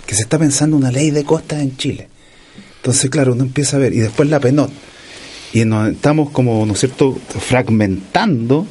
[0.06, 2.08] que se está pensando una ley de costas en Chile.
[2.76, 4.70] Entonces, claro, uno empieza a ver, y después la PENOT.
[5.52, 8.66] Y nos estamos como, ¿no es cierto?, fragmentando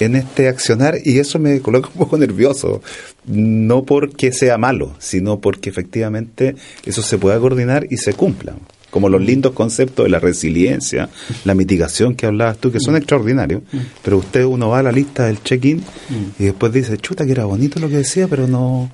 [0.00, 2.82] en este accionar y eso me coloca un poco nervioso.
[3.26, 8.54] No porque sea malo, sino porque efectivamente eso se pueda coordinar y se cumpla.
[8.90, 11.10] Como los lindos conceptos de la resiliencia,
[11.44, 13.62] la mitigación que hablabas tú, que son extraordinarios,
[14.02, 15.84] pero usted uno va a la lista del check-in
[16.38, 18.90] y después dice, chuta, que era bonito lo que decía, pero no,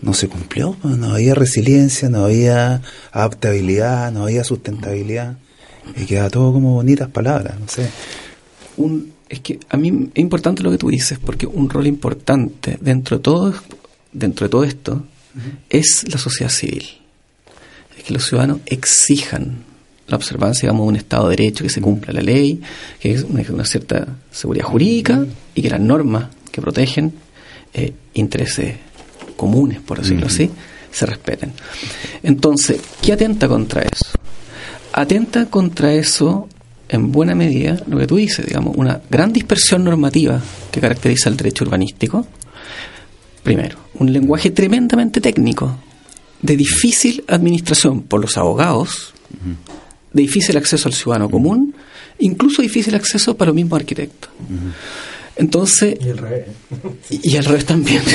[0.00, 5.38] no se cumplió, pues, no había resiliencia, no había adaptabilidad, no había sustentabilidad.
[5.96, 7.88] Y queda todo como bonitas palabras, no sé.
[8.76, 12.78] un, es que a mí es importante lo que tú dices, porque un rol importante
[12.80, 13.54] dentro de todo,
[14.12, 15.04] dentro de todo esto
[15.68, 16.84] es la sociedad civil.
[17.96, 19.64] Es que los ciudadanos exijan
[20.06, 22.60] la observancia, digamos, de un Estado de Derecho, que se cumpla la ley,
[23.00, 27.12] que es una, una cierta seguridad jurídica y que las normas que protegen
[27.74, 28.76] eh, intereses
[29.36, 30.50] comunes, por decirlo así,
[30.90, 31.52] se respeten.
[32.22, 34.06] Entonces, ¿qué atenta contra eso?
[34.92, 36.48] Atenta contra eso
[36.88, 41.36] en buena medida lo que tú dices, digamos, una gran dispersión normativa que caracteriza el
[41.36, 42.26] derecho urbanístico.
[43.42, 45.78] Primero, un lenguaje tremendamente técnico,
[46.42, 49.14] de difícil administración por los abogados,
[50.12, 51.74] de difícil acceso al ciudadano común,
[52.18, 54.30] incluso difícil acceso para los mismos arquitectos.
[55.36, 56.46] Entonces, Y el revés.
[57.10, 58.02] y, al revés también.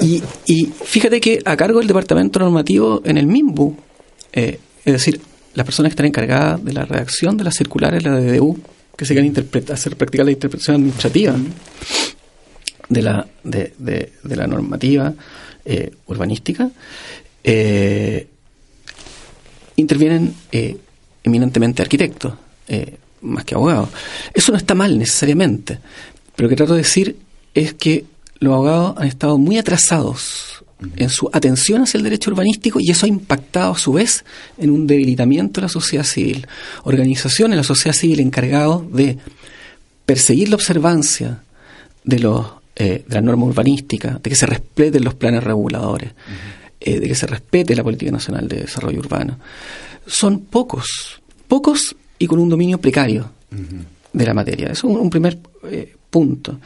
[0.00, 3.76] Y, y fíjate que a cargo del departamento normativo en el MIMBU,
[4.32, 5.20] eh, es decir,
[5.54, 8.58] las personas que están encargadas de la redacción de las circulares, la DDU,
[8.96, 9.34] que se quieren
[9.72, 11.34] hacer practicar la interpretación administrativa
[12.88, 15.12] de la, de, de- de la normativa
[15.64, 16.70] eh, urbanística,
[17.44, 18.26] eh,
[19.76, 20.76] intervienen eh,
[21.24, 22.34] eminentemente arquitectos,
[22.68, 23.88] eh, más que abogados.
[24.34, 25.78] Eso no está mal necesariamente,
[26.36, 27.16] pero lo que trato de decir
[27.54, 28.04] es que
[28.38, 30.59] los abogados han estado muy atrasados
[30.96, 34.24] en su atención hacia el derecho urbanístico y eso ha impactado a su vez
[34.58, 36.46] en un debilitamiento de la sociedad civil.
[36.84, 39.18] Organizaciones de la sociedad civil encargados de
[40.06, 41.42] perseguir la observancia
[42.04, 46.12] de, los, eh, de las normas urbanísticas, de que se respeten los planes reguladores,
[46.80, 49.38] eh, de que se respete la política nacional de desarrollo urbano.
[50.06, 53.30] Son pocos, pocos y con un dominio precario
[54.12, 54.68] de la materia.
[54.68, 55.38] Eso es un, un primer
[55.70, 56.58] eh, punto.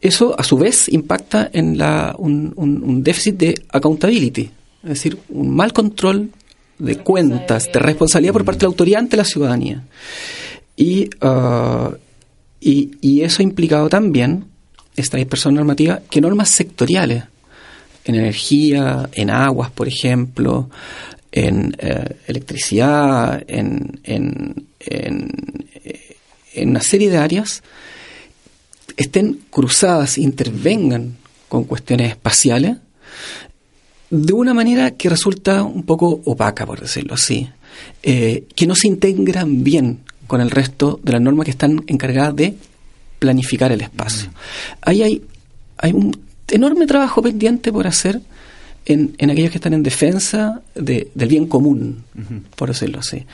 [0.00, 4.50] Eso, a su vez, impacta en la, un, déficit de accountability,
[4.82, 6.30] es decir, un mal control
[6.78, 9.84] de cuentas, de responsabilidad por parte de la autoridad ante la ciudadanía.
[10.76, 11.92] Y, ah,
[12.60, 14.44] y, y eso ha implicado también
[14.96, 17.24] esta dispersión normativa que normas sectoriales
[18.04, 20.70] en energía, en aguas, por ejemplo,
[21.32, 25.30] en eh, electricidad, en, en, en,
[25.84, 26.16] eh,
[26.54, 27.62] en una serie de áreas,
[29.02, 31.16] estén cruzadas, intervengan
[31.48, 32.76] con cuestiones espaciales,
[34.10, 37.48] de una manera que resulta un poco opaca, por decirlo así,
[38.02, 42.34] eh, que no se integran bien con el resto de las normas que están encargadas
[42.36, 42.54] de
[43.18, 44.30] planificar el espacio.
[44.82, 45.22] Ahí hay,
[45.78, 46.16] hay un
[46.48, 48.20] enorme trabajo pendiente por hacer
[48.86, 52.02] en, en aquellos que están en defensa de- del bien común,
[52.56, 53.24] por decirlo así.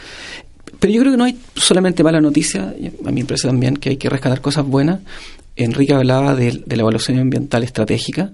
[0.79, 3.91] Pero yo creo que no hay solamente mala noticia, a mí me parece también que
[3.91, 5.01] hay que rescatar cosas buenas.
[5.57, 8.33] Enrique hablaba de, de la evaluación ambiental estratégica.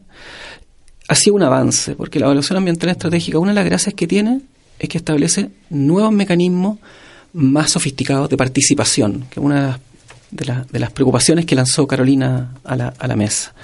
[1.09, 4.41] Ha sido un avance, porque la evaluación ambiental estratégica, una de las gracias que tiene
[4.79, 6.79] es que establece nuevos mecanismos
[7.35, 9.81] más sofisticados de participación, que es una de las,
[10.31, 13.55] de la- de las preocupaciones que lanzó Carolina a la, a la mesa.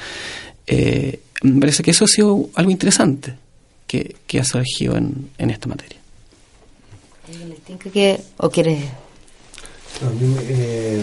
[0.66, 3.34] Eh, me parece que eso ha sido algo interesante
[3.86, 5.98] que, que ha surgido en, en esta materia.
[7.28, 8.84] ¿Alguien les tinca que, ¿O quieres
[10.02, 10.10] No,
[10.42, 11.00] eh,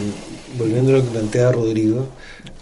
[0.58, 2.10] volviendo a lo que plantea Rodrigo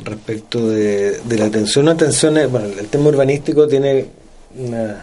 [0.06, 4.06] respecto de, la atención, la atención bueno, el tema urbanístico tiene
[4.58, 4.97] unas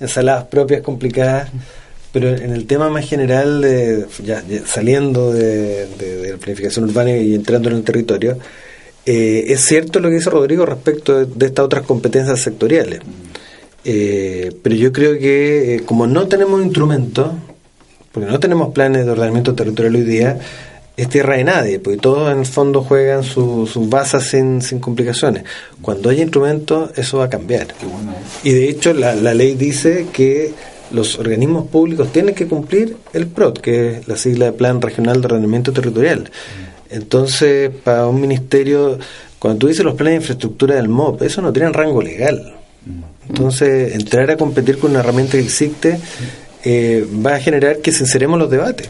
[0.00, 1.50] ensaladas propias complicadas,
[2.12, 4.06] pero en el tema más general, de,
[4.66, 5.86] saliendo de,
[6.30, 8.38] la planificación urbana y entrando en el territorio,
[9.04, 13.00] eh, es cierto lo que dice Rodrigo respecto de, de estas otras competencias sectoriales.
[13.84, 17.30] Eh, pero yo creo que eh, como no tenemos instrumentos,
[18.12, 20.38] porque no tenemos planes de ordenamiento territorial hoy día,
[20.98, 24.80] es tierra de nadie, porque todos en el fondo juegan su- sus bazas sin, sin
[24.80, 25.44] complicaciones.
[25.80, 27.68] Cuando haya instrumentos, eso va a cambiar.
[28.42, 30.52] Y de hecho, la, la ley dice que
[30.90, 35.20] los organismos públicos tienen que cumplir el PROT, que es la sigla de Plan Regional
[35.20, 36.30] de Ordenamiento Territorial.
[36.90, 38.98] Entonces, para un ministerio,
[39.38, 42.54] cuando tú dices los planes de infraestructura del MOP, eso no tiene rango legal.
[43.28, 45.98] Entonces, entrar a competir con una herramienta que existe
[46.64, 48.88] eh, va a generar que sinceremos los debates.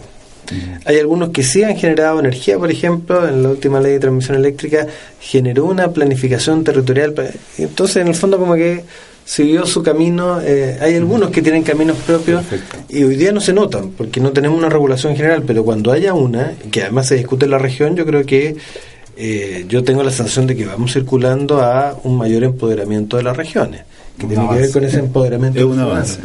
[0.84, 4.36] Hay algunos que sí han generado energía, por ejemplo, en la última ley de transmisión
[4.36, 4.86] eléctrica
[5.20, 7.14] generó una planificación territorial.
[7.58, 8.84] Entonces, en el fondo, como que
[9.28, 10.40] siguió su camino.
[10.40, 12.42] Eh, hay algunos que tienen caminos propios
[12.88, 16.14] y hoy día no se notan porque no tenemos una regulación general, pero cuando haya
[16.14, 18.56] una, que además se discute en la región, yo creo que
[19.18, 23.36] eh, yo tengo la sensación de que vamos circulando a un mayor empoderamiento de las
[23.36, 23.82] regiones,
[24.18, 25.58] que tiene que ver con ese empoderamiento.
[25.58, 26.20] Es un avance.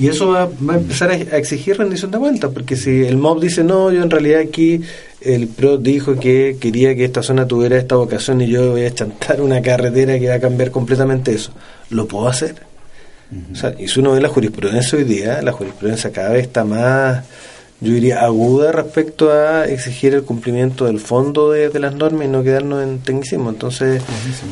[0.00, 3.40] Y eso va, va a empezar a, exigir rendición de cuentas, porque si el MOB
[3.40, 4.80] dice, no, yo en realidad aquí,
[5.20, 8.94] el PRO dijo que quería que esta zona tuviera esta vocación y yo voy a
[8.94, 11.52] chantar una carretera que va a cambiar completamente eso,
[11.90, 12.54] ¿lo puedo hacer?
[13.52, 16.64] o sea, y si uno ve la jurisprudencia hoy día, la jurisprudencia cada vez está
[16.64, 17.24] más,
[17.80, 22.42] yo diría, aguda respecto a exigir el cumplimiento del fondo de, las normas y no
[22.42, 23.50] quedarnos en tecnicismo.
[23.50, 24.02] Entonces,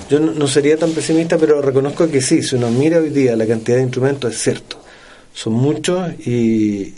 [0.09, 3.35] yo no, no sería tan pesimista, pero reconozco que sí, si uno mira hoy día
[3.35, 4.79] la cantidad de instrumentos, es cierto
[5.39, 6.95] son muchos y,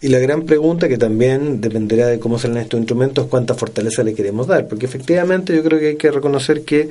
[0.00, 4.14] y la gran pregunta que también dependerá de cómo salen estos instrumentos, cuánta fortaleza le
[4.14, 6.88] queremos dar, porque efectivamente yo creo que hay que reconocer que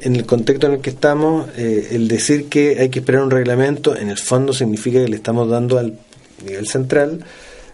[0.00, 3.30] en el contexto en el que estamos, eh, el decir que hay que esperar un
[3.30, 5.94] reglamento, en el fondo significa que le estamos dando al
[6.44, 7.20] nivel central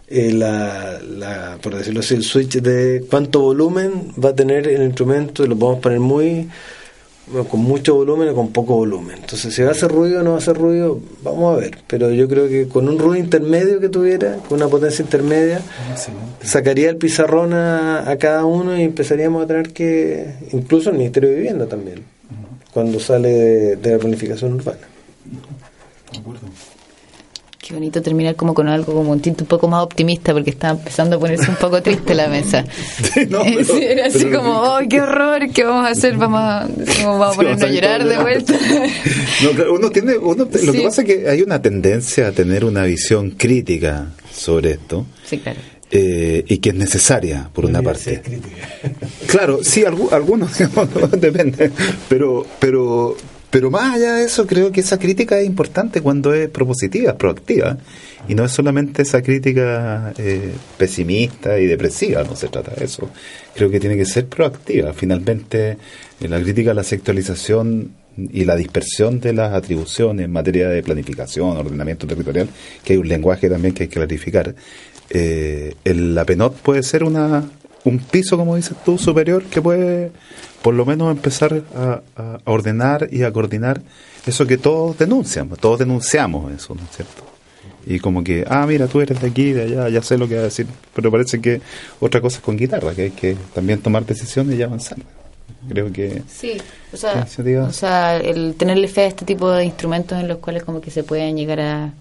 [0.07, 4.83] eh, la, la, por decirlo así, el switch de cuánto volumen va a tener el
[4.83, 6.49] instrumento, y lo podemos poner muy
[7.49, 9.19] con mucho volumen o con poco volumen.
[9.21, 11.79] Entonces, si va a hacer ruido o no va a hacer ruido, vamos a ver.
[11.87, 15.61] Pero yo creo que con un ruido intermedio que tuviera, con una potencia intermedia,
[16.43, 21.37] sacaría el pizarrón a, cada uno y empezaríamos a tener que, incluso el Ministerio de
[21.37, 22.05] Vivienda también,
[22.73, 24.79] cuando sale de, de la planificación urbana.
[27.69, 30.79] Qué bonito terminar como con algo como un tinte un poco más optimista porque estaba
[30.79, 32.65] empezando a ponerse un poco triste la mesa.
[33.79, 35.51] era así como, ¡ay, qué horror!
[35.53, 36.17] ¿Qué vamos a hacer?
[36.17, 36.67] Vamos a,
[37.05, 38.55] vamos a ponernos a llorar de vuelta.
[39.71, 43.33] uno tiene, uno, Lo que pasa es que hay una tendencia a tener una visión
[43.33, 45.05] crítica sobre esto.
[45.27, 45.61] Sí, claro.
[45.91, 48.23] Eh, y que es necesaria por una parte.
[49.27, 50.89] Claro, sí, algunos, digamos,
[51.21, 51.71] depende,
[52.09, 53.15] pero, pero,
[53.51, 57.79] pero más allá de eso, creo que esa crítica es importante cuando es propositiva, proactiva,
[58.29, 63.11] y no es solamente esa crítica eh, pesimista y depresiva, no se trata de eso.
[63.55, 64.93] Creo que tiene que ser proactiva.
[64.93, 65.79] Finalmente,
[66.21, 70.83] eh, la crítica a la sectorización y la dispersión de las atribuciones en materia de
[70.83, 72.49] planificación, ordenamiento territorial,
[72.85, 74.55] que hay un lenguaje también que hay que clarificar.
[75.11, 77.49] Eh, el, la PENOT puede ser una,
[77.85, 80.13] un piso, como dices tú, superior que puede
[80.63, 82.01] por lo menos empezar a,
[82.45, 83.81] ordenar y a coordinar
[84.27, 87.25] eso que todos denuncian, todos denunciamos eso, ¿no es cierto?
[87.87, 90.35] Y como que, ah, mira, tú eres de aquí, de allá, ya sé lo que
[90.35, 91.63] va a decir, pero parece que
[92.01, 94.99] otra cosa es con guitarra, que hay que también tomar decisiones y avanzar.
[95.69, 96.23] Creo que...
[96.29, 96.59] Sí,
[96.93, 97.27] o sea,
[97.67, 100.91] o sea el tenerle fe a este tipo de instrumentos en los cuales como que
[100.91, 101.93] se pueden llegar a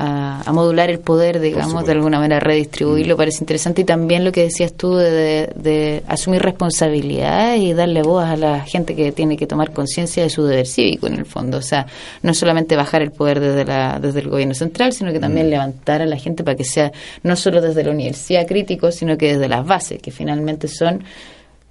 [0.00, 3.18] a, modular el poder, digamos, de alguna manera redistribuirlo, mm.
[3.18, 3.82] parece interesante.
[3.82, 8.94] Y también lo que decías tú de, asumir responsabilidad y darle voz a la gente
[8.94, 11.58] que tiene que tomar conciencia de su deber cívico, en el fondo.
[11.58, 11.86] O sea,
[12.22, 15.50] no solamente bajar el poder desde, la, desde el gobierno central, sino que también mm.
[15.50, 16.92] levantar a la gente para que sea
[17.24, 21.02] no solo desde la universidad crítico, sino que desde las bases, que finalmente son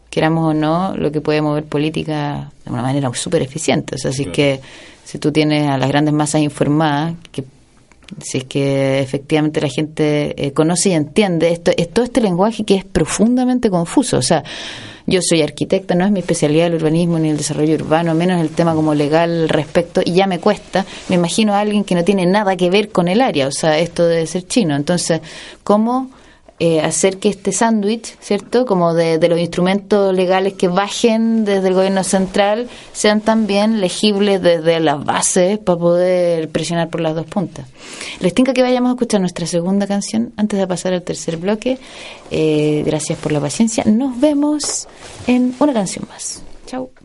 [0.09, 3.95] queramos o no, lo que puede mover política de una manera súper eficiente.
[3.95, 4.59] O sea, así que
[5.03, 7.43] si tú tienes a las grandes masas informadas, que
[8.21, 12.63] si es que efectivamente la gente eh, conoce y entiende esto, es todo este lenguaje
[12.63, 14.17] que es profundamente confuso.
[14.17, 14.43] O sea,
[15.05, 18.49] yo soy arquitecta, no es mi especialidad el urbanismo ni el desarrollo urbano, menos el
[18.49, 20.85] tema como legal respecto, y ya me cuesta.
[21.09, 23.79] Me imagino a alguien que no tiene nada que ver con el área, o sea,
[23.79, 24.75] esto debe ser chino.
[24.75, 25.21] Entonces,
[25.63, 26.09] ¿cómo
[26.59, 28.65] eh, hacer que este sándwich, ¿cierto?
[28.65, 34.79] Como de, los instrumentos legales que bajen desde el gobierno central sean también legibles desde
[34.79, 37.67] las bases para poder presionar por las dos puntas.
[38.21, 41.77] Les tengo que vayamos a escuchar nuestra segunda canción antes de pasar al tercer bloque.
[42.31, 43.83] Eh, gracias por la paciencia.
[43.85, 44.87] Nos vemos
[45.27, 46.41] en una canción más.
[46.65, 46.96] Chao.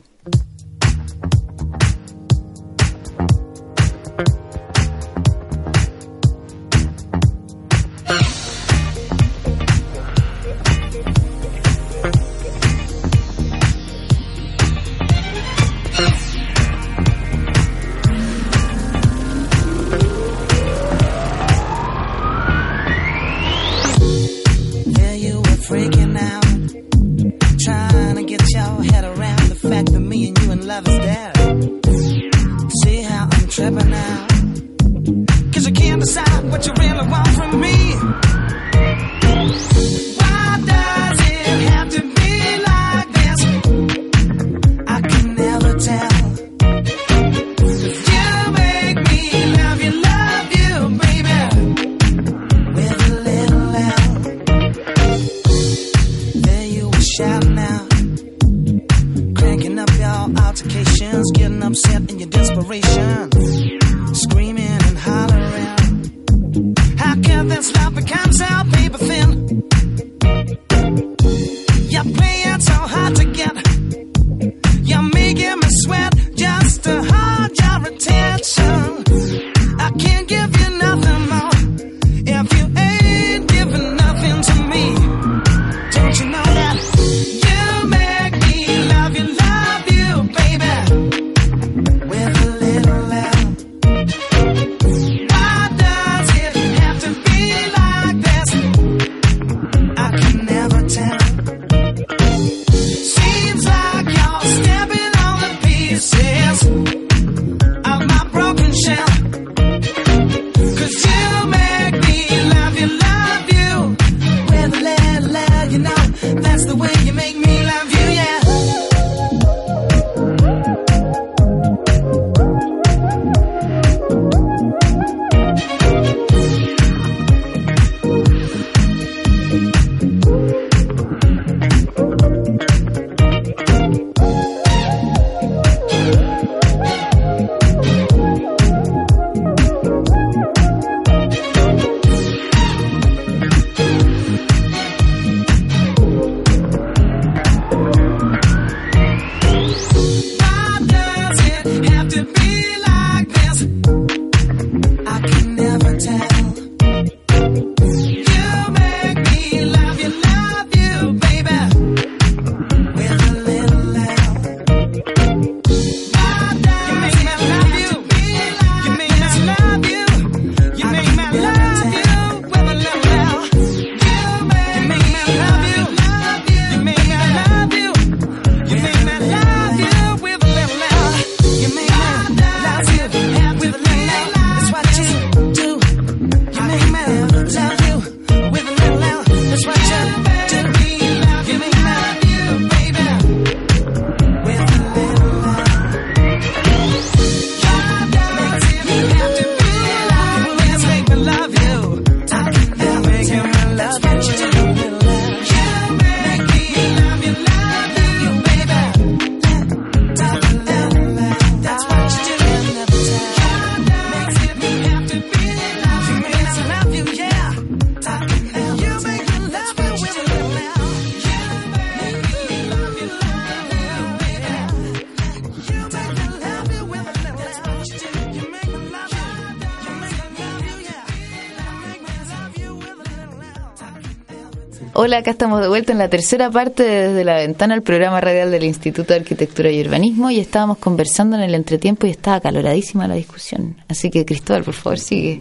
[235.19, 238.65] Acá estamos de vuelta en la tercera parte desde la ventana del programa radial del
[238.65, 243.15] Instituto de Arquitectura y Urbanismo y estábamos conversando en el entretiempo y estaba caloradísima la
[243.15, 243.77] discusión.
[243.89, 245.41] Así que Cristóbal, por favor, sigue.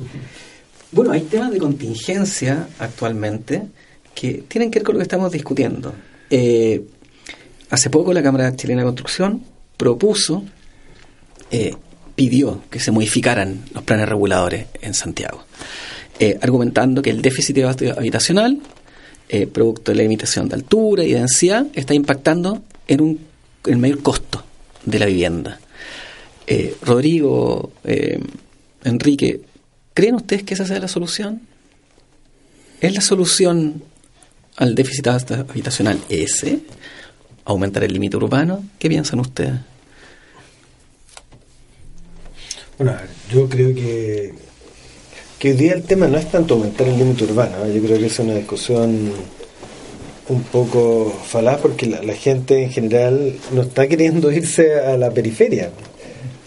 [0.92, 3.64] Bueno, hay temas de contingencia actualmente
[4.14, 5.94] que tienen que ver con lo que estamos discutiendo.
[6.30, 6.84] Eh,
[7.70, 9.42] hace poco la Cámara Chilena de Construcción
[9.78, 10.44] propuso,
[11.50, 11.76] eh,
[12.16, 15.46] pidió que se modificaran los planes reguladores en Santiago,
[16.20, 18.60] eh, argumentando que el déficit habitacional
[19.32, 23.32] eh, producto de la limitación de altura y densidad, está impactando en un
[23.66, 24.44] el mayor costo
[24.86, 25.60] de la vivienda.
[26.48, 28.20] Eh, Rodrigo, eh,
[28.84, 29.42] Enrique,
[29.94, 31.42] ¿creen ustedes que esa sea la solución?
[32.80, 33.84] ¿Es la solución
[34.58, 36.60] al déficit habitacional ese?
[37.46, 38.64] ¿Aumentar el límite urbano?
[38.80, 39.54] ¿Qué piensan ustedes?
[42.78, 42.98] Bueno,
[43.32, 44.34] yo creo que
[45.42, 48.06] que hoy día el tema no es tanto aumentar el límite urbano, yo creo que
[48.06, 49.12] es una discusión
[50.30, 55.72] un poco falaz porque la, gente en general no está queriendo irse a la periferia.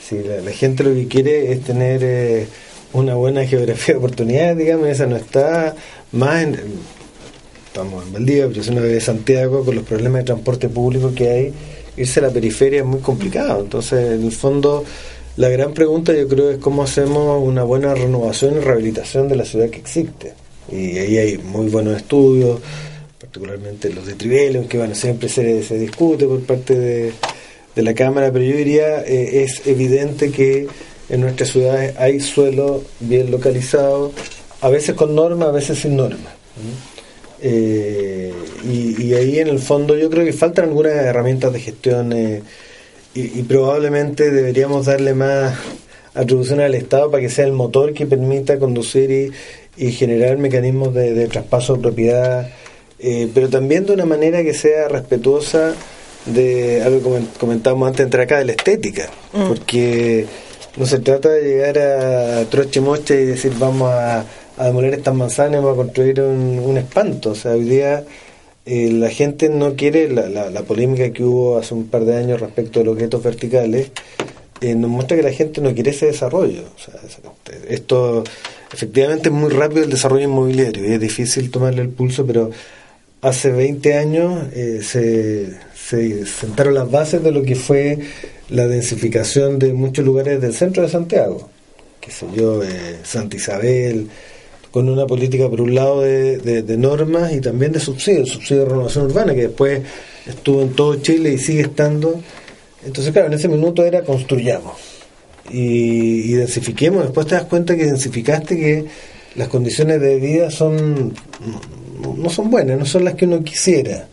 [0.01, 2.47] Si la, gente lo que quiere es tener eh,
[2.93, 5.75] una buena geografía de oportunidades, digamos, esa no está
[6.13, 6.57] más en,
[7.67, 11.29] estamos en Valdivia, pero es una de Santiago con los problemas de transporte público que
[11.29, 11.53] hay,
[11.97, 13.61] irse a la periferia es muy complicado.
[13.61, 14.85] Entonces, en el fondo,
[15.37, 19.45] la gran pregunta yo creo es cómo hacemos una buena renovación y rehabilitación de la
[19.45, 20.35] ciudad que existe.
[20.71, 22.61] Y ahí hay muy buenos estudios,
[23.21, 27.13] particularmente los de Trivelo, que bueno, siempre se, se discute por parte de,
[27.77, 30.69] la Cámara, pero yo diría eh, es evidente que
[31.09, 34.13] en nuestras ciudades hay suelo bien localizado,
[34.61, 36.31] a veces con norma, a veces sin norma.
[37.41, 38.33] Eh,
[38.65, 42.43] y, ahí en el fondo yo creo que faltan algunas herramientas de gestión eh,
[43.15, 45.55] y, probablemente deberíamos darle más
[46.15, 49.33] atribución al Estado para que sea el motor que permita conducir
[49.77, 52.49] y, generar mecanismos de, traspaso de propiedad,
[52.99, 55.75] eh, pero también de una manera que sea respetuosa
[56.27, 59.49] de algo que comentábamos antes de acá, de la estética, mm.
[59.49, 60.27] porque
[60.77, 64.25] no se trata de llegar a troche moche y decir vamos a,
[64.59, 68.05] demoler estas manzanas, vamos a construir un, un espanto, o sea, hoy día
[68.67, 72.41] eh, la gente no quiere, la, la, polémica que hubo hace un par de años
[72.41, 73.91] respecto de los guetos verticales,
[74.63, 76.63] eh, nos muestra que la gente no quiere ese desarrollo.
[77.69, 78.25] esto,
[78.73, 82.51] efectivamente es muy rápido el desarrollo inmobiliario y es difícil tomarle el pulso, pero
[83.21, 87.99] hace 20 años eh, se, se sentaron las bases de lo que fue
[88.49, 91.51] la densificación de muchos lugares del centro de Santiago,
[92.01, 92.63] que sé yo,
[93.03, 94.09] Santa Isabel,
[94.75, 99.05] con una política, por un lado, de, normas y también de subsidios, subsidio de renovación
[99.05, 99.83] urbana, que después
[100.27, 102.21] estuvo en todo Chile y sigue estando.
[102.85, 104.75] Entonces, claro, en ese minuto era construyamos
[105.49, 107.05] y, y densifiquemos.
[107.05, 108.85] Después te das cuenta que densificaste que
[109.37, 111.15] las condiciones de vida son
[112.19, 114.09] no son buenas, no son las que uno quisiera.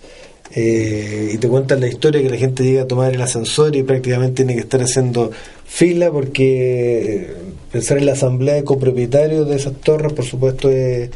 [0.53, 3.83] Eh, y te cuentan la historia que la gente llega a tomar el ascensor y
[3.83, 5.31] prácticamente tiene que estar haciendo
[5.65, 7.33] fila porque eh,
[7.71, 11.09] pensar en la asamblea de copropietarios de esas torres, por supuesto, es,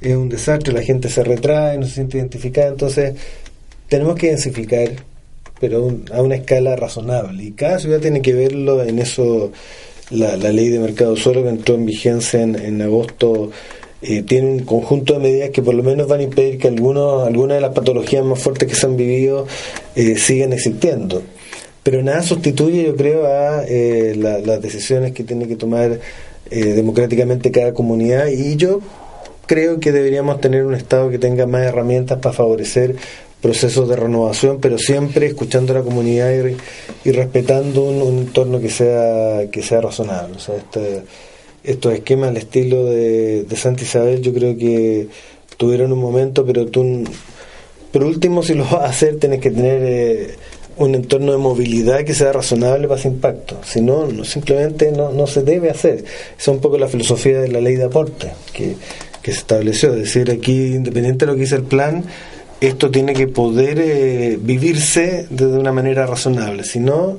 [0.00, 3.14] es un desastre, la gente se retrae, no se siente identificada, entonces
[3.88, 4.88] tenemos que densificar,
[5.60, 9.52] pero a una escala razonable, y cada ciudad tiene que verlo en eso,
[10.08, 13.50] la, la ley de mercado solo que entró en vigencia en, en agosto
[14.02, 17.26] eh, tiene un conjunto de medidas que por lo menos van a impedir que algunos,
[17.26, 19.46] algunas de las patologías más fuertes que se han vivido
[19.94, 21.22] eh, sigan existiendo.
[21.82, 25.98] Pero nada sustituye, yo creo, a eh, las decisiones que tiene que tomar
[26.50, 28.80] eh, democráticamente cada comunidad y yo
[29.46, 32.96] creo que deberíamos tener un Estado que tenga más herramientas para favorecer
[33.40, 38.68] procesos de renovación, pero siempre escuchando a la comunidad y, y respetando un, entorno que
[38.68, 40.36] sea que sea razonable.
[40.36, 41.02] O este,
[41.64, 45.08] estos esquemas al estilo de, de Santa Isabel yo creo que
[45.56, 47.04] tuvieron un momento, pero tú,
[47.92, 50.34] por último, si lo vas a hacer, tienes que tener eh,
[50.78, 53.60] un entorno de movilidad que sea razonable para ese impacto.
[53.64, 55.98] Si no, no simplemente no, no se debe hacer.
[55.98, 56.04] Esa
[56.38, 58.76] es un poco la filosofía de la ley de aporte que,
[59.22, 59.90] que se estableció.
[59.92, 62.04] Es decir, aquí, independiente de lo que dice el plan,
[62.60, 66.64] esto tiene que poder eh, vivirse de una manera razonable.
[66.64, 67.18] Si no,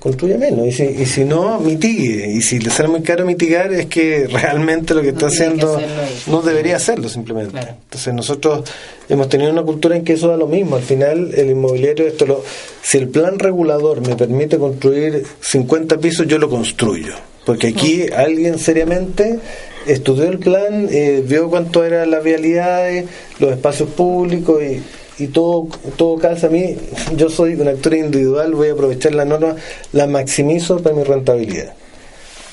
[0.00, 0.66] construya menos.
[0.66, 2.32] Y si, y si no, mitigue.
[2.32, 5.80] Y si le sale muy caro mitigar, es que realmente lo que está haciendo
[6.26, 7.52] no debería hacerlo simplemente.
[7.52, 7.76] Claro.
[7.84, 8.68] Entonces nosotros
[9.08, 10.76] hemos tenido una cultura en que eso da lo mismo.
[10.76, 12.42] Al final, el inmobiliario, esto lo,
[12.82, 17.12] si el plan regulador me permite construir 50 pisos, yo lo construyo.
[17.44, 19.38] Porque aquí alguien seriamente
[19.86, 23.06] estudió el plan, eh, vio cuánto eran las vialidades,
[23.38, 24.82] los espacios públicos y
[25.20, 26.76] y todo, todo calza a mí,
[27.16, 29.54] yo soy un actor individual, voy a aprovechar la norma,
[29.92, 31.74] la maximizo para mi rentabilidad.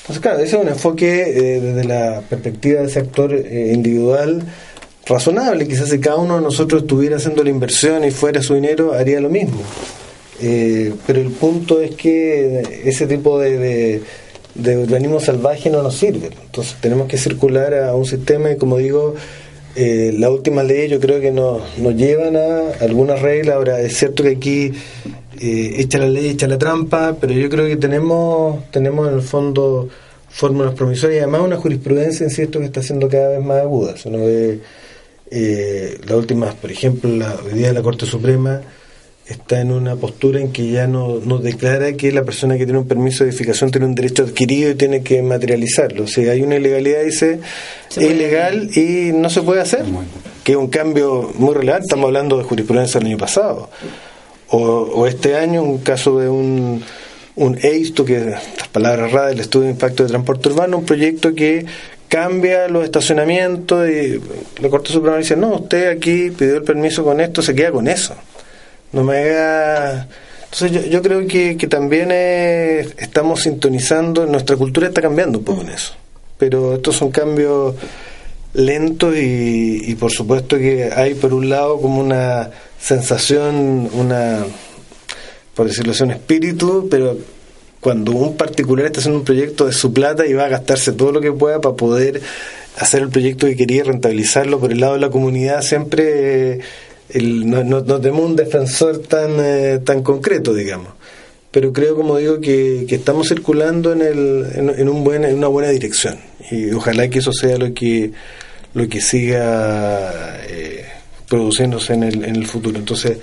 [0.02, 4.42] Entonces, claro, ese es un enfoque eh, desde la perspectiva de ese actor eh, individual
[5.06, 5.66] razonable.
[5.66, 9.20] Quizás si cada uno de nosotros estuviera haciendo la inversión y fuera su dinero, haría
[9.20, 9.60] lo mismo.
[10.40, 13.58] Eh, pero el punto es que ese tipo de,
[14.54, 16.30] de, de salvaje no nos sirve.
[16.46, 19.14] Entonces tenemos que circular a un sistema y, como digo,
[19.80, 23.54] eh, la última ley yo creo que nos, nos llevan a algunas reglas.
[23.54, 24.72] Ahora, es cierto que aquí
[25.38, 29.22] eh, echa la ley, echa la trampa, pero yo creo que tenemos, tenemos en el
[29.22, 29.88] fondo
[30.28, 33.94] fórmulas promisorias y además una jurisprudencia, en cierto, que está siendo cada vez más aguda.
[34.06, 34.58] uno ve
[35.30, 38.60] eh, las últimas, por ejemplo, la, hoy día de la Corte Suprema
[39.28, 42.78] está en una postura en que ya no, no declara que la persona que tiene
[42.78, 46.04] un permiso de edificación tiene un derecho adquirido y tiene que materializarlo.
[46.04, 47.40] O sea, hay una ilegalidad, dice,
[47.90, 49.84] es ilegal y no se puede hacer.
[50.44, 51.84] Que es un cambio muy relevante.
[51.84, 53.68] Estamos hablando de jurisprudencia del año pasado.
[54.48, 56.82] O, o este año, un caso de un,
[57.36, 61.34] un EISTO, que las palabras raras, el estudio de impacto de transporte urbano, un proyecto
[61.34, 61.66] que
[62.08, 64.18] cambia los estacionamientos y
[64.62, 67.86] la Corte Suprema dice, no, usted aquí pidió el permiso con esto, se queda con
[67.86, 68.14] eso
[68.92, 70.08] no me haga...
[70.44, 75.60] Entonces yo, yo creo que, que también estamos sintonizando, nuestra cultura está cambiando un poco
[75.60, 75.94] en eso,
[76.38, 77.74] pero estos son cambios
[78.54, 84.44] lentos y, y por supuesto que hay por un lado como una sensación, una,
[85.54, 87.16] por decirlo así, un espíritu, pero
[87.80, 91.12] cuando un particular está haciendo un proyecto de su plata y va a gastarse todo
[91.12, 92.20] lo que pueda para poder
[92.78, 96.60] hacer el proyecto que quería, rentabilizarlo por el lado de la comunidad, siempre...
[97.10, 100.92] El, no, no, no, tenemos un defensor tan, eh, tan concreto, digamos.
[101.50, 105.36] Pero creo, como digo, que, que estamos circulando en, el, en, en, un buen, en
[105.36, 106.18] una buena dirección.
[106.50, 108.12] Y ojalá que eso sea lo que,
[108.74, 110.84] lo que siga eh,
[111.28, 112.78] produciéndose en el, en el futuro.
[112.78, 113.18] Entonces,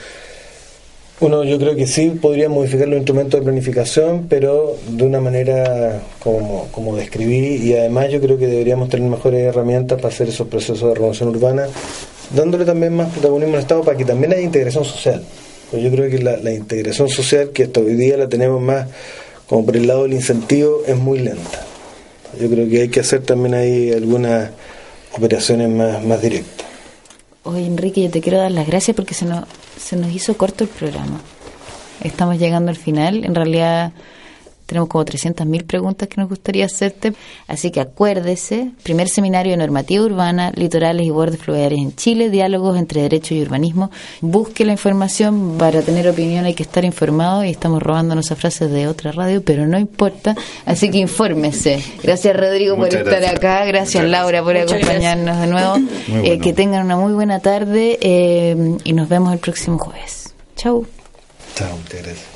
[1.20, 6.02] uno yo creo que sí podría modificar los instrumentos de planificación, pero de una manera
[6.20, 10.48] como, como describí, y además yo creo que deberíamos tener mejores herramientas para hacer esos
[10.48, 11.68] procesos de renovación urbana
[12.34, 15.24] dándole también más protagonismo al Estado para que también haya integración social.
[15.72, 18.88] Pues yo creo que la, integración social, que hasta hoy día la tenemos más
[19.48, 21.66] como por el lado del incentivo, es muy lenta.
[22.40, 24.50] Yo creo que hay que hacer también ahí algunas
[25.16, 26.66] operaciones más, más directas.
[27.44, 29.46] Oye, Enrique, yo te quiero dar las gracias porque se nos,
[29.80, 31.22] se nos hizo corto el programa.
[32.04, 33.24] Estamos llegando al final.
[33.24, 33.94] En realidad
[34.66, 37.14] tenemos como 300.000 preguntas que nos gustaría hacerte.
[37.48, 42.78] Así que acuérdese, primer seminario de normativa urbana, litorales y bordes fluviales en Chile, diálogos
[42.78, 43.92] entre derecho y urbanismo.
[44.22, 48.72] Busque la información, para tener opinión hay que estar informado y estamos robándonos a frases
[48.72, 50.36] de otra radio, pero no importa.
[50.66, 51.84] Así que infórmese.
[52.04, 55.76] Gracias Rodrigo Muchas por estar acá, gracias Muchas Laura por Muchas acompañarnos de nuevo.
[56.24, 60.34] Eh, que tengan una muy buena tarde eh, y nos vemos el próximo jueves.
[60.56, 60.86] Chau.
[61.56, 62.35] Chao, muchas gracias.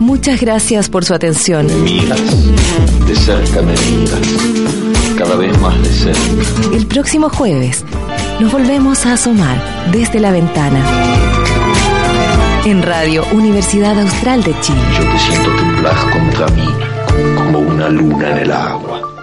[0.00, 1.66] Muchas gracias por su atención.
[1.82, 2.20] miras,
[3.06, 4.20] de cerca me miras,
[5.18, 6.76] cada vez más más de cerca.
[6.76, 7.84] El próximo jueves
[8.40, 9.60] nos volvemos a asomar
[9.92, 10.82] desde la ventana.
[12.64, 14.80] En Radio Universidad Austral de Chile.
[14.98, 16.68] Yo te siento temblar contra mí
[17.36, 19.13] como una luna en el agua.